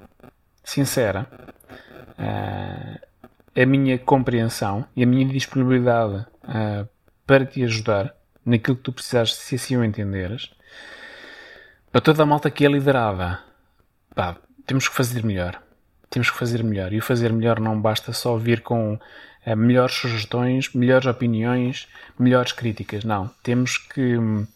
sincera, 0.63 1.29
uh, 2.19 2.99
a 3.55 3.67
minha 3.67 3.99
compreensão 3.99 4.87
e 4.97 5.03
a 5.03 5.07
minha 5.07 5.27
disponibilidade 5.27 6.27
uh, 6.45 6.89
para 7.27 7.45
te 7.45 7.63
ajudar 7.63 8.15
naquilo 8.45 8.77
que 8.77 8.83
tu 8.83 8.93
precisares, 8.93 9.35
se 9.35 9.55
assim 9.55 9.77
o 9.77 9.85
entenderes, 9.85 10.51
para 11.91 12.01
toda 12.01 12.23
a 12.23 12.27
malta 12.27 12.51
que 12.51 12.67
é 12.67 12.69
liderada, 12.69 13.41
pá, 14.15 14.37
temos 14.67 14.89
que 14.89 14.95
fazer 14.95 15.25
melhor. 15.25 15.63
Temos 16.11 16.31
que 16.31 16.37
fazer 16.37 16.63
melhor. 16.63 16.93
E 16.93 16.99
o 16.99 17.03
fazer 17.03 17.33
melhor 17.33 17.61
não 17.61 17.81
basta 17.81 18.13
só 18.13 18.37
vir 18.37 18.63
com 18.63 18.95
uh, 18.95 19.57
melhores 19.57 19.95
sugestões, 19.95 20.73
melhores 20.75 21.07
opiniões, 21.07 21.89
melhores 22.19 22.53
críticas. 22.53 23.05
Não. 23.05 23.31
Temos 23.43 23.79
que 23.79 24.17
um, 24.17 24.47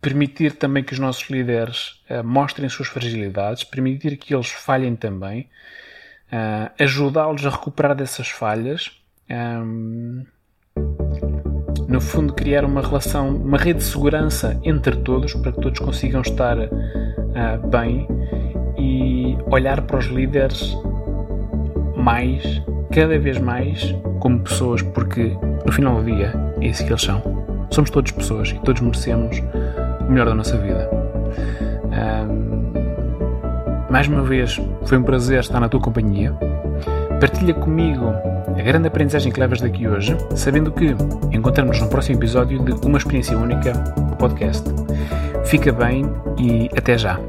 permitir 0.00 0.52
também 0.52 0.84
que 0.84 0.92
os 0.92 0.98
nossos 0.98 1.28
líderes 1.28 2.02
uh, 2.08 2.24
mostrem 2.24 2.68
suas 2.68 2.88
fragilidades, 2.88 3.64
permitir 3.64 4.16
que 4.16 4.34
eles 4.34 4.48
falhem 4.48 4.94
também, 4.96 5.50
uh, 6.32 6.70
ajudá-los 6.78 7.44
a 7.44 7.50
recuperar 7.50 7.94
dessas 7.94 8.28
falhas. 8.28 8.90
No 11.88 12.00
fundo, 12.00 12.32
criar 12.32 12.64
uma 12.64 12.80
relação, 12.80 13.28
uma 13.28 13.56
rede 13.56 13.78
de 13.78 13.84
segurança 13.84 14.58
entre 14.64 14.96
todos 14.96 15.34
para 15.34 15.52
que 15.52 15.60
todos 15.60 15.78
consigam 15.78 16.20
estar 16.20 16.58
uh, 16.58 17.68
bem 17.68 18.08
e 18.76 19.36
olhar 19.50 19.80
para 19.82 19.98
os 19.98 20.06
líderes 20.06 20.76
mais, 21.96 22.62
cada 22.92 23.18
vez 23.18 23.38
mais, 23.38 23.94
como 24.18 24.40
pessoas, 24.40 24.82
porque 24.82 25.36
no 25.64 25.72
final 25.72 25.96
do 25.96 26.04
dia 26.04 26.32
é 26.60 26.66
isso 26.66 26.84
que 26.84 26.90
eles 26.90 27.02
são. 27.02 27.22
Somos 27.70 27.90
todos 27.90 28.10
pessoas 28.10 28.50
e 28.50 28.58
todos 28.60 28.82
merecemos 28.82 29.40
o 30.00 30.10
melhor 30.10 30.26
da 30.26 30.34
nossa 30.34 30.56
vida. 30.56 30.90
Um, 31.86 32.72
mais 33.90 34.08
uma 34.08 34.22
vez, 34.22 34.60
foi 34.84 34.98
um 34.98 35.02
prazer 35.04 35.40
estar 35.40 35.60
na 35.60 35.68
tua 35.68 35.80
companhia. 35.80 36.32
Partilha 37.20 37.54
comigo 37.54 38.12
a 38.58 38.62
grande 38.62 38.88
aprendizagem 38.88 39.30
que 39.30 39.38
levas 39.38 39.60
daqui 39.60 39.86
hoje, 39.86 40.16
sabendo 40.34 40.72
que 40.72 40.96
encontramos 41.30 41.80
no 41.80 41.88
próximo 41.88 42.18
episódio 42.18 42.58
de 42.64 42.72
Uma 42.86 42.98
Experiência 42.98 43.36
Única, 43.36 43.72
podcast. 44.18 44.64
Fica 45.44 45.72
bem 45.72 46.04
e 46.38 46.70
até 46.76 46.96
já! 46.96 47.20